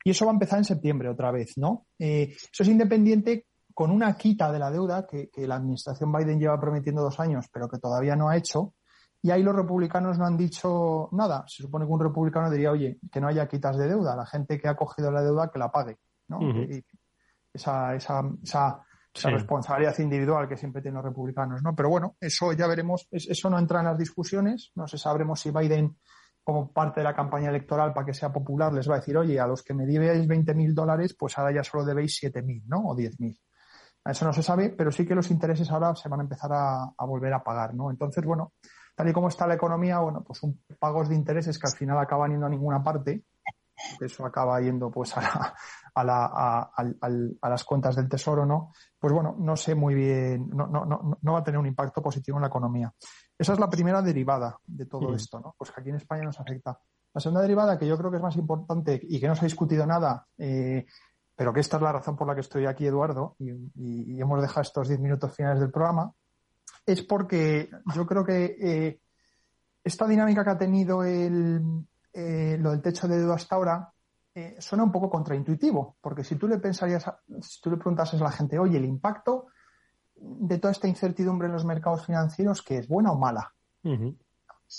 [0.04, 1.86] Y eso va a empezar en septiembre otra vez, ¿no?
[1.98, 6.39] Eh, eso es independiente con una quita de la deuda que, que, la administración Biden
[6.39, 8.74] lleva prometiendo dos años, pero que todavía no ha hecho.
[9.22, 11.46] Y ahí los republicanos no han dicho nada.
[11.48, 14.60] Se supone que un republicano diría, oye, que no haya quitas de deuda, la gente
[14.60, 16.39] que ha cogido la deuda que la pague, ¿no?
[16.39, 16.76] Uh -huh.
[16.78, 16.86] y
[17.54, 18.80] esa, esa, esa
[19.14, 19.36] esa sí.
[19.36, 21.76] responsabilidad individual que siempre tienen los republicanos, ¿no?
[21.76, 25.51] Pero bueno, eso ya veremos, eso no entra en las discusiones, no sé, sabremos si
[25.51, 25.97] Biden,
[26.43, 29.39] como parte de la campaña electoral para que sea popular, les va a decir, oye,
[29.39, 32.64] a los que me debéis 20 mil dólares, pues ahora ya solo debéis 7 mil,
[32.68, 32.88] ¿no?
[32.88, 33.39] O 10 mil.
[34.03, 36.84] Eso no se sabe, pero sí que los intereses ahora se van a empezar a,
[36.97, 37.89] a, volver a pagar, ¿no?
[37.89, 38.53] Entonces, bueno,
[38.95, 41.97] tal y como está la economía, bueno, pues un pagos de intereses que al final
[41.99, 43.24] acaban yendo a ninguna parte,
[44.01, 45.55] eso acaba yendo pues a, la,
[45.96, 46.84] a, la, a, a,
[47.41, 48.72] a, las cuentas del tesoro, ¿no?
[49.00, 52.02] Pues bueno, no sé muy bien, no, no, no, no va a tener un impacto
[52.02, 52.94] positivo en la economía.
[53.38, 55.16] Esa es la primera derivada de todo mm.
[55.16, 55.56] esto, ¿no?
[55.58, 56.80] Pues que aquí en España nos afecta.
[57.14, 59.44] La segunda derivada, que yo creo que es más importante y que no se ha
[59.44, 60.86] discutido nada, eh,
[61.36, 64.22] pero que esta es la razón por la que estoy aquí, Eduardo, y, y, y
[64.22, 66.12] hemos dejado estos diez minutos finales del programa,
[66.86, 69.00] es porque yo creo que eh,
[69.84, 73.93] esta dinámica que ha tenido el, eh, lo del techo de deuda hasta ahora
[74.36, 77.06] eh, suena un poco contraintuitivo, porque si tú le pensarías,
[77.42, 79.48] si tú le preguntases a la gente, oye, el impacto
[80.16, 83.54] de toda esta incertidumbre en los mercados financieros, ¿que es buena o mala?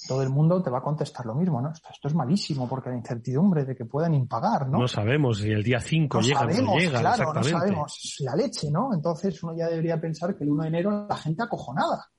[0.09, 1.71] todo el mundo te va a contestar lo mismo, ¿no?
[1.71, 4.79] Esto, es malísimo porque la incertidumbre de que puedan impagar, ¿no?
[4.79, 7.01] No sabemos si el día 5 llega o no llega.
[7.01, 8.93] Claro, no sabemos la leche, ¿no?
[8.93, 12.11] Entonces uno ya debería pensar que el 1 de enero la gente acojonada,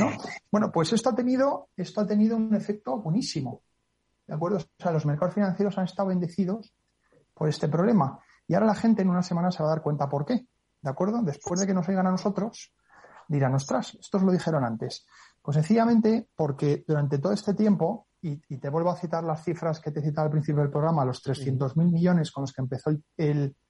[0.00, 0.10] ¿no?
[0.50, 3.62] Bueno, pues esto ha tenido, esto ha tenido un efecto buenísimo,
[4.26, 4.58] ¿de acuerdo?
[4.58, 6.72] O sea, los mercados financieros han estado bendecidos
[7.38, 8.18] por este problema
[8.48, 10.46] y ahora la gente en una semana se va a dar cuenta por qué,
[10.80, 11.22] ¿de acuerdo?
[11.22, 12.72] Después de que nos oigan a nosotros,
[13.28, 15.06] dirán, ostras, estos lo dijeron antes.
[15.42, 19.90] Pues sencillamente porque durante todo este tiempo, y, te vuelvo a citar las cifras que
[19.90, 22.90] te he citado al principio del programa, los 300.000 millones con los que empezó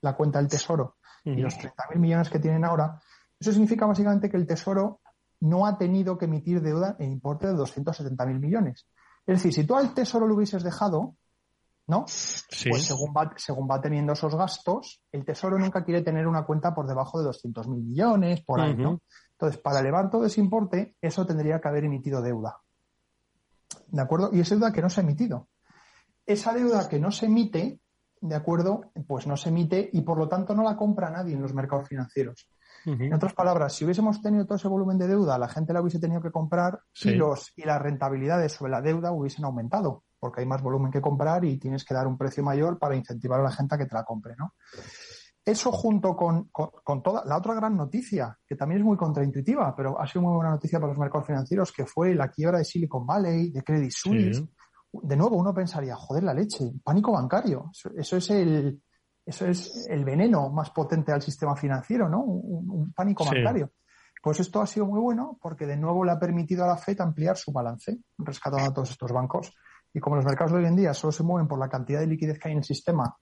[0.01, 2.99] la cuenta del Tesoro y los 30.000 millones que tienen ahora,
[3.39, 5.01] eso significa básicamente que el Tesoro
[5.41, 8.87] no ha tenido que emitir deuda en importe de 270.000 millones.
[9.25, 11.15] Es decir, si tú al Tesoro lo hubieses dejado,
[11.89, 12.01] ¿no?
[12.01, 16.73] Pues según va, según va teniendo esos gastos, el Tesoro nunca quiere tener una cuenta
[16.73, 19.01] por debajo de 200.000 millones, por ahí, ¿no?
[19.31, 22.61] Entonces, para elevar todo ese importe, eso tendría que haber emitido deuda.
[23.87, 24.29] ¿De acuerdo?
[24.31, 25.47] Y es deuda que no se ha emitido.
[26.25, 27.79] Esa deuda que no se emite,
[28.21, 28.91] ¿de acuerdo?
[29.07, 31.87] Pues no se emite y por lo tanto no la compra nadie en los mercados
[31.87, 32.47] financieros.
[32.85, 35.99] En otras palabras, si hubiésemos tenido todo ese volumen de deuda, la gente la hubiese
[35.99, 40.47] tenido que comprar y, los, y las rentabilidades sobre la deuda hubiesen aumentado, porque hay
[40.47, 43.51] más volumen que comprar y tienes que dar un precio mayor para incentivar a la
[43.51, 44.53] gente a que te la compre, ¿no?
[45.49, 46.51] Eso junto con,
[47.01, 50.51] toda la otra gran noticia, que también es muy contraintuitiva, pero ha sido muy buena
[50.51, 54.43] noticia para los mercados financieros, que fue la quiebra de Silicon Valley, de Credit Suisse.
[54.91, 57.71] De nuevo, uno pensaría, joder, la leche, pánico bancario.
[57.95, 58.79] Eso, es el,
[59.25, 62.21] eso es el veneno más potente al sistema financiero, ¿no?
[62.21, 63.71] Un, pánico bancario.
[64.21, 67.01] Pues esto ha sido muy bueno porque de nuevo le ha permitido a la FED
[67.01, 69.53] ampliar su balance, rescatando a todos estos bancos.
[69.93, 72.07] Y como los mercados de hoy en día solo se mueven por la cantidad de
[72.07, 73.15] liquidez que hay en el sistema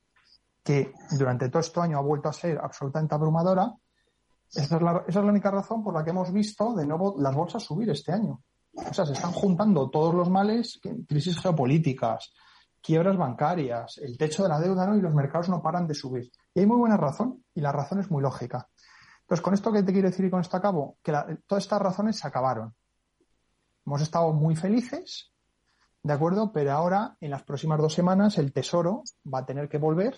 [0.68, 3.74] que durante todo este año ha vuelto a ser absolutamente abrumadora,
[4.53, 7.15] esa es, la, esa es la única razón por la que hemos visto de nuevo
[7.20, 8.41] las bolsas subir este año.
[8.74, 12.34] O sea, se están juntando todos los males, crisis geopolíticas,
[12.82, 14.97] quiebras bancarias, el techo de la deuda, ¿no?
[14.97, 16.30] Y los mercados no paran de subir.
[16.53, 18.68] Y hay muy buena razón, y la razón es muy lógica.
[19.22, 21.13] Entonces, con esto que te quiero decir y con esto acabo, que
[21.45, 22.74] todas estas razones se acabaron.
[23.86, 25.32] Hemos estado muy felices,
[26.08, 26.51] ¿de acuerdo?
[26.53, 30.16] Pero ahora, en las próximas dos semanas, el Tesoro va a tener que volver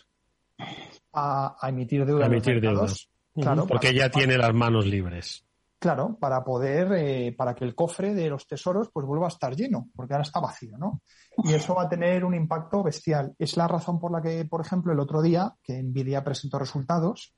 [1.14, 2.28] a, emitir deuda.
[2.28, 3.10] emitir deudas.
[3.34, 5.46] Claro, porque ya tiene las manos libres.
[5.80, 9.56] Claro, para poder, eh, para que el cofre de los tesoros pues vuelva a estar
[9.56, 11.02] lleno, porque ahora está vacío, ¿no?
[11.44, 13.34] Y eso va a tener un impacto bestial.
[13.40, 17.34] Es la razón por la que, por ejemplo, el otro día que Nvidia presentó resultados,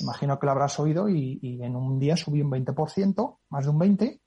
[0.00, 3.78] imagino que lo habrás oído, y, en un día subió un 20%, más de un
[3.78, 4.20] 20%,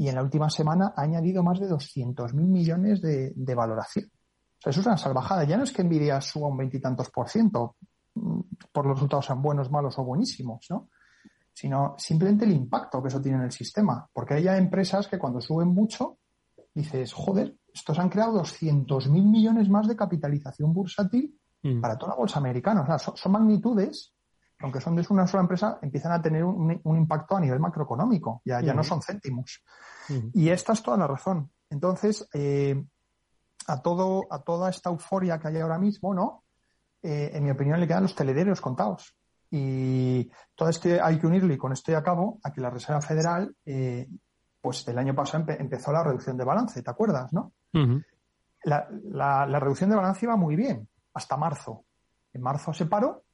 [0.00, 4.10] y en la última semana ha añadido más de 200.000 millones de, de valoración
[4.68, 5.44] eso es una salvajada.
[5.44, 7.76] Ya no es que Nvidia suba un veintitantos por ciento
[8.14, 8.40] mm,
[8.72, 10.88] por los resultados sean buenos, malos o buenísimos, ¿no?
[11.52, 14.06] Sino simplemente el impacto que eso tiene en el sistema.
[14.12, 16.18] Porque hay ya empresas que cuando suben mucho,
[16.74, 21.80] dices, joder, estos han creado 200.000 millones más de capitalización bursátil mm.
[21.80, 22.82] para toda la bolsa americana.
[22.82, 24.12] O sea, son, magnitudes,
[24.60, 28.42] aunque son de una sola empresa, empiezan a tener un, impacto a nivel macroeconómico.
[28.44, 29.62] Ya, ya no son céntimos.
[30.34, 31.50] Y esta es toda la razón.
[31.70, 32.82] Entonces, eh,
[33.66, 36.44] a todo, a toda esta euforia que hay ahora mismo, ¿no?
[37.02, 39.14] Eh, en mi opinión le quedan los telederos contados.
[39.50, 42.70] Y todo este hay que unirle, y con esto y a cabo, a que la
[42.70, 44.08] Reserva Federal, eh,
[44.60, 47.52] pues el año pasado empezó la reducción de balance, ¿te acuerdas, no?
[48.64, 51.84] la, la, reducción de balance iba muy bien, hasta marzo.
[52.32, 53.24] En marzo se paró,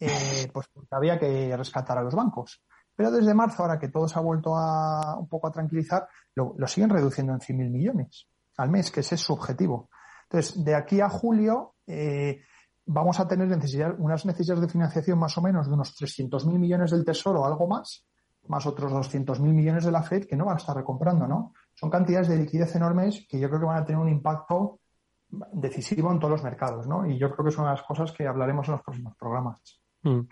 [0.00, 2.62] eh, pues porque había que rescatar a los bancos.
[2.94, 6.54] Pero desde marzo, ahora que todo se ha vuelto a un poco a tranquilizar, lo,
[6.56, 9.90] lo siguen reduciendo en 100.000 millones al mes, que ese es su objetivo.
[10.24, 12.40] Entonces, de aquí a julio eh,
[12.86, 16.90] vamos a tener necesidad, unas necesidades de financiación más o menos de unos 300.000 millones
[16.90, 18.06] del Tesoro o algo más,
[18.48, 21.52] más otros 200.000 millones de la Fed que no van a estar recomprando, ¿no?
[21.74, 24.80] Son cantidades de liquidez enormes que yo creo que van a tener un impacto
[25.52, 27.06] decisivo en todos los mercados, ¿no?
[27.06, 29.80] Y yo creo que son las cosas que hablaremos en los próximos programas.
[30.06, 30.26] Mm.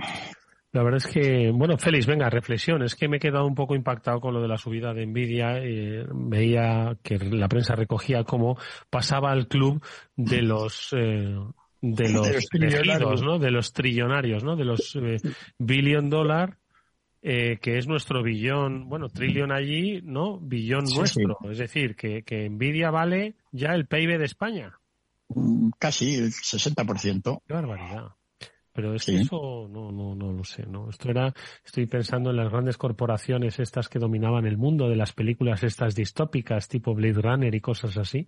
[0.73, 2.83] La verdad es que, bueno, Félix, venga, reflexión.
[2.83, 5.59] Es que me he quedado un poco impactado con lo de la subida de Nvidia.
[5.59, 8.59] Eh, veía que la prensa recogía cómo
[8.91, 9.81] pasaba al club
[10.17, 11.37] de los eh,
[11.81, 13.39] de los elegidos, ¿no?
[13.39, 14.57] De los trillonarios, ¿no?
[14.57, 15.19] De los eh,
[15.59, 16.59] billion dollar,
[17.23, 20.41] que es nuestro billón, bueno, trillón allí, ¿no?
[20.41, 21.39] Billón nuestro.
[21.49, 24.77] Es decir, que, que Nvidia vale ya el PIB de España.
[25.29, 27.43] Mm, casi el 60%.
[27.47, 28.09] Qué barbaridad.
[28.75, 30.91] Pero es que eso no, no, no lo sé, ¿no?
[30.91, 31.33] Esto era,
[31.65, 35.95] estoy pensando en las grandes corporaciones estas que dominaban el mundo, de las películas estas
[35.95, 38.27] distópicas, tipo Blade Runner y cosas así.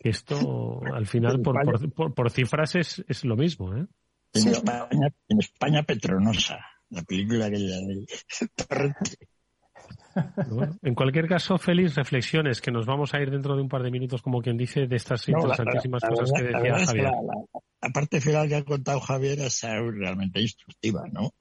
[0.00, 3.86] esto, al final, por, por, cifras es, es, lo mismo, ¿eh?
[4.34, 4.88] En, España,
[5.28, 6.58] en España Petronosa,
[6.90, 8.04] la película que
[10.82, 13.90] en cualquier caso, Félix, reflexiones que nos vamos a ir dentro de un par de
[13.90, 17.10] minutos, como quien dice, de estas interesantísimas cosas que decía Javier.
[17.80, 21.32] La, parte final que ha contado Javier es realmente instructiva, ¿no?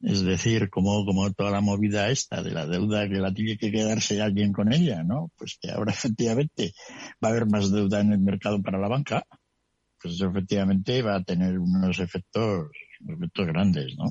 [0.00, 3.70] Es decir, como, como toda la movida esta de la deuda que la tiene que
[3.70, 5.30] quedarse alguien con ella, ¿no?
[5.36, 6.72] Pues que ahora efectivamente
[7.24, 9.24] va a haber más deuda en el mercado para la banca,
[10.00, 12.68] pues eso efectivamente va a tener unos efectos,
[13.00, 14.10] unos efectos grandes, ¿no?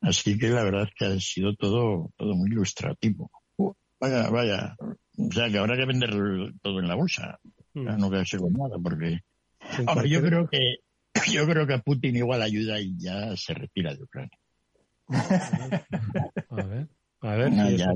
[0.00, 3.30] Así que la verdad es que ha sido todo, todo muy ilustrativo.
[4.00, 4.76] vaya, vaya.
[4.80, 6.10] O sea que habrá que vender
[6.62, 7.38] todo en la bolsa.
[7.74, 7.98] Mm.
[7.98, 9.20] No quedarse con nada, porque.
[9.86, 10.76] Ahora, yo creo que
[11.32, 14.38] yo creo que Putin igual ayuda y ya se retira de Ucrania.
[16.48, 16.88] A ver.
[17.22, 17.88] A ver, ya,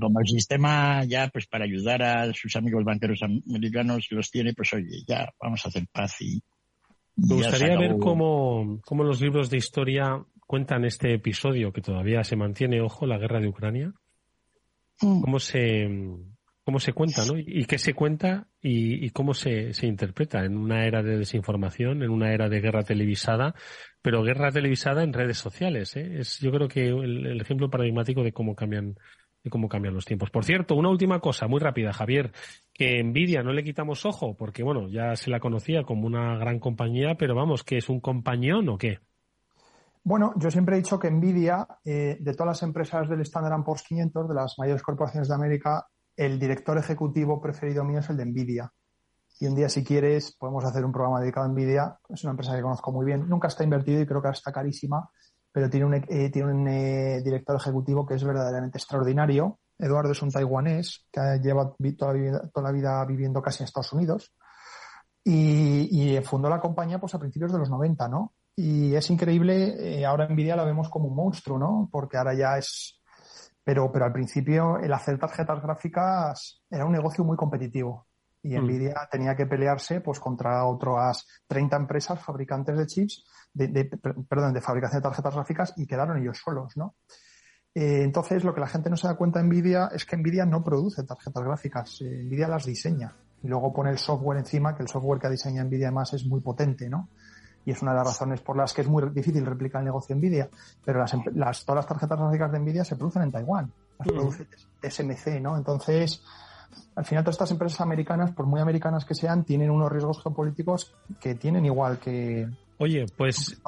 [0.00, 4.72] como el sistema ya pues para ayudar a sus amigos banqueros americanos los tiene, pues
[4.72, 6.42] oye, ya vamos a hacer paz y,
[7.14, 12.36] me gustaría ver cómo, cómo los libros de historia cuentan este episodio que todavía se
[12.36, 13.92] mantiene, ojo, la guerra de Ucrania.
[15.02, 15.20] Mm.
[15.20, 15.88] Cómo se,
[16.64, 17.38] cómo se cuenta, ¿no?
[17.38, 22.10] Y qué se cuenta y, cómo se, se, interpreta en una era de desinformación, en
[22.10, 23.54] una era de guerra televisada,
[24.02, 25.96] pero guerra televisada en redes sociales.
[25.96, 26.18] ¿eh?
[26.20, 28.96] Es, yo creo que el, ejemplo paradigmático de cómo cambian
[29.44, 30.30] de cómo cambian los tiempos.
[30.30, 32.32] Por cierto, una última cosa, muy rápida, Javier,
[32.72, 36.58] que Nvidia no le quitamos ojo, porque bueno, ya se la conocía como una gran
[36.58, 38.98] compañía, pero vamos, que es un compañón o qué?
[40.06, 43.82] Bueno, yo siempre he dicho que Nvidia, eh, de todas las empresas del Standard Poor's
[43.82, 45.84] 500, de las mayores corporaciones de América,
[46.14, 48.72] el director ejecutivo preferido mío es el de Nvidia.
[49.40, 51.98] Y un día, si quieres, podemos hacer un programa dedicado a Nvidia.
[52.08, 53.28] Es una empresa que conozco muy bien.
[53.28, 55.10] Nunca está invertido y creo que ahora está carísima,
[55.50, 59.58] pero tiene un, eh, tiene un eh, director ejecutivo que es verdaderamente extraordinario.
[59.76, 63.64] Eduardo es un taiwanés que lleva toda la vida, toda la vida viviendo casi en
[63.64, 64.32] Estados Unidos.
[65.24, 68.34] Y, y, fundó la compañía pues a principios de los 90, ¿no?
[68.56, 71.88] Y es increíble, eh, ahora Nvidia la vemos como un monstruo, ¿no?
[71.92, 73.00] Porque ahora ya es...
[73.62, 78.06] Pero, pero al principio el hacer tarjetas gráficas era un negocio muy competitivo.
[78.42, 78.64] Y mm.
[78.64, 83.90] Nvidia tenía que pelearse pues contra otras 30 empresas fabricantes de chips, de,
[84.28, 86.94] perdón, de fabricación de tarjetas gráficas y quedaron ellos solos, ¿no?
[87.74, 90.46] Eh, entonces, lo que la gente no se da cuenta de Nvidia es que Nvidia
[90.46, 94.82] no produce tarjetas gráficas, eh, Nvidia las diseña y luego pone el software encima, que
[94.82, 97.10] el software que diseña Nvidia además es muy potente, ¿no?
[97.66, 100.16] Y es una de las razones por las que es muy difícil replicar el negocio
[100.16, 100.48] Nvidia.
[100.84, 104.10] Pero las, las todas las tarjetas gráficas de Nvidia se producen en Taiwán, las mm.
[104.10, 104.46] produce
[104.82, 105.56] SMC, ¿no?
[105.56, 106.22] Entonces,
[106.94, 110.94] al final todas estas empresas americanas, por muy americanas que sean, tienen unos riesgos geopolíticos
[111.20, 112.48] que tienen igual que,
[112.78, 113.58] Oye, pues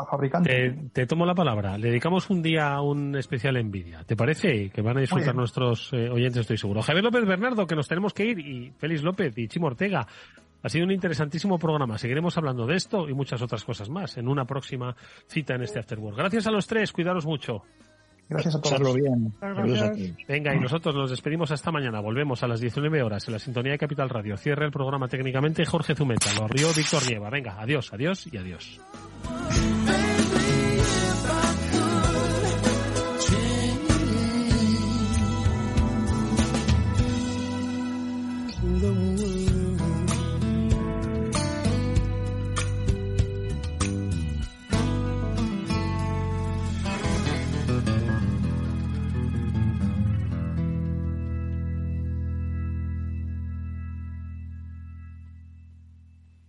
[0.42, 1.78] te, te, tomo la palabra.
[1.78, 4.04] Le dedicamos un día a un especial Nvidia.
[4.04, 4.68] ¿Te parece?
[4.68, 6.82] Que van a disfrutar nuestros eh, oyentes, estoy seguro.
[6.82, 10.06] Javier López Bernardo, que nos tenemos que ir, y Félix López y Chimo Ortega.
[10.62, 11.98] Ha sido un interesantísimo programa.
[11.98, 14.96] Seguiremos hablando de esto y muchas otras cosas más en una próxima
[15.26, 16.18] cita en este Afterworld.
[16.18, 17.62] Gracias a los tres, cuidaros mucho.
[18.28, 18.94] Gracias a todos.
[18.94, 19.32] Bien.
[20.28, 22.00] Venga, y nosotros nos despedimos hasta mañana.
[22.00, 24.36] Volvemos a las 19 horas en la sintonía de Capital Radio.
[24.36, 26.32] Cierre el programa técnicamente Jorge Zumeta.
[26.34, 27.30] Lo abrió Víctor Nieva.
[27.30, 28.80] Venga, adiós, adiós y adiós.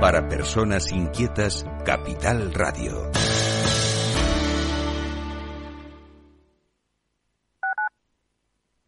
[0.00, 3.10] Para personas inquietas, Capital Radio.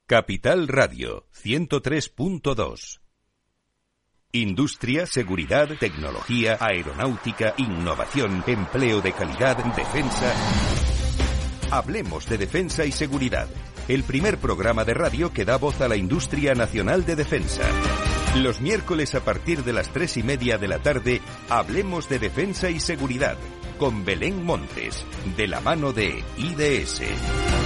[0.06, 3.00] Capital Radio 103.2.
[4.32, 10.34] Industria, seguridad, tecnología, aeronáutica, innovación, empleo de calidad, defensa.
[11.70, 13.48] Hablemos de defensa y seguridad.
[13.88, 17.62] El primer programa de radio que da voz a la industria nacional de defensa.
[18.42, 22.68] Los miércoles a partir de las tres y media de la tarde, hablemos de defensa
[22.68, 23.36] y seguridad
[23.78, 25.04] con Belén Montes,
[25.36, 27.65] de la mano de IDS.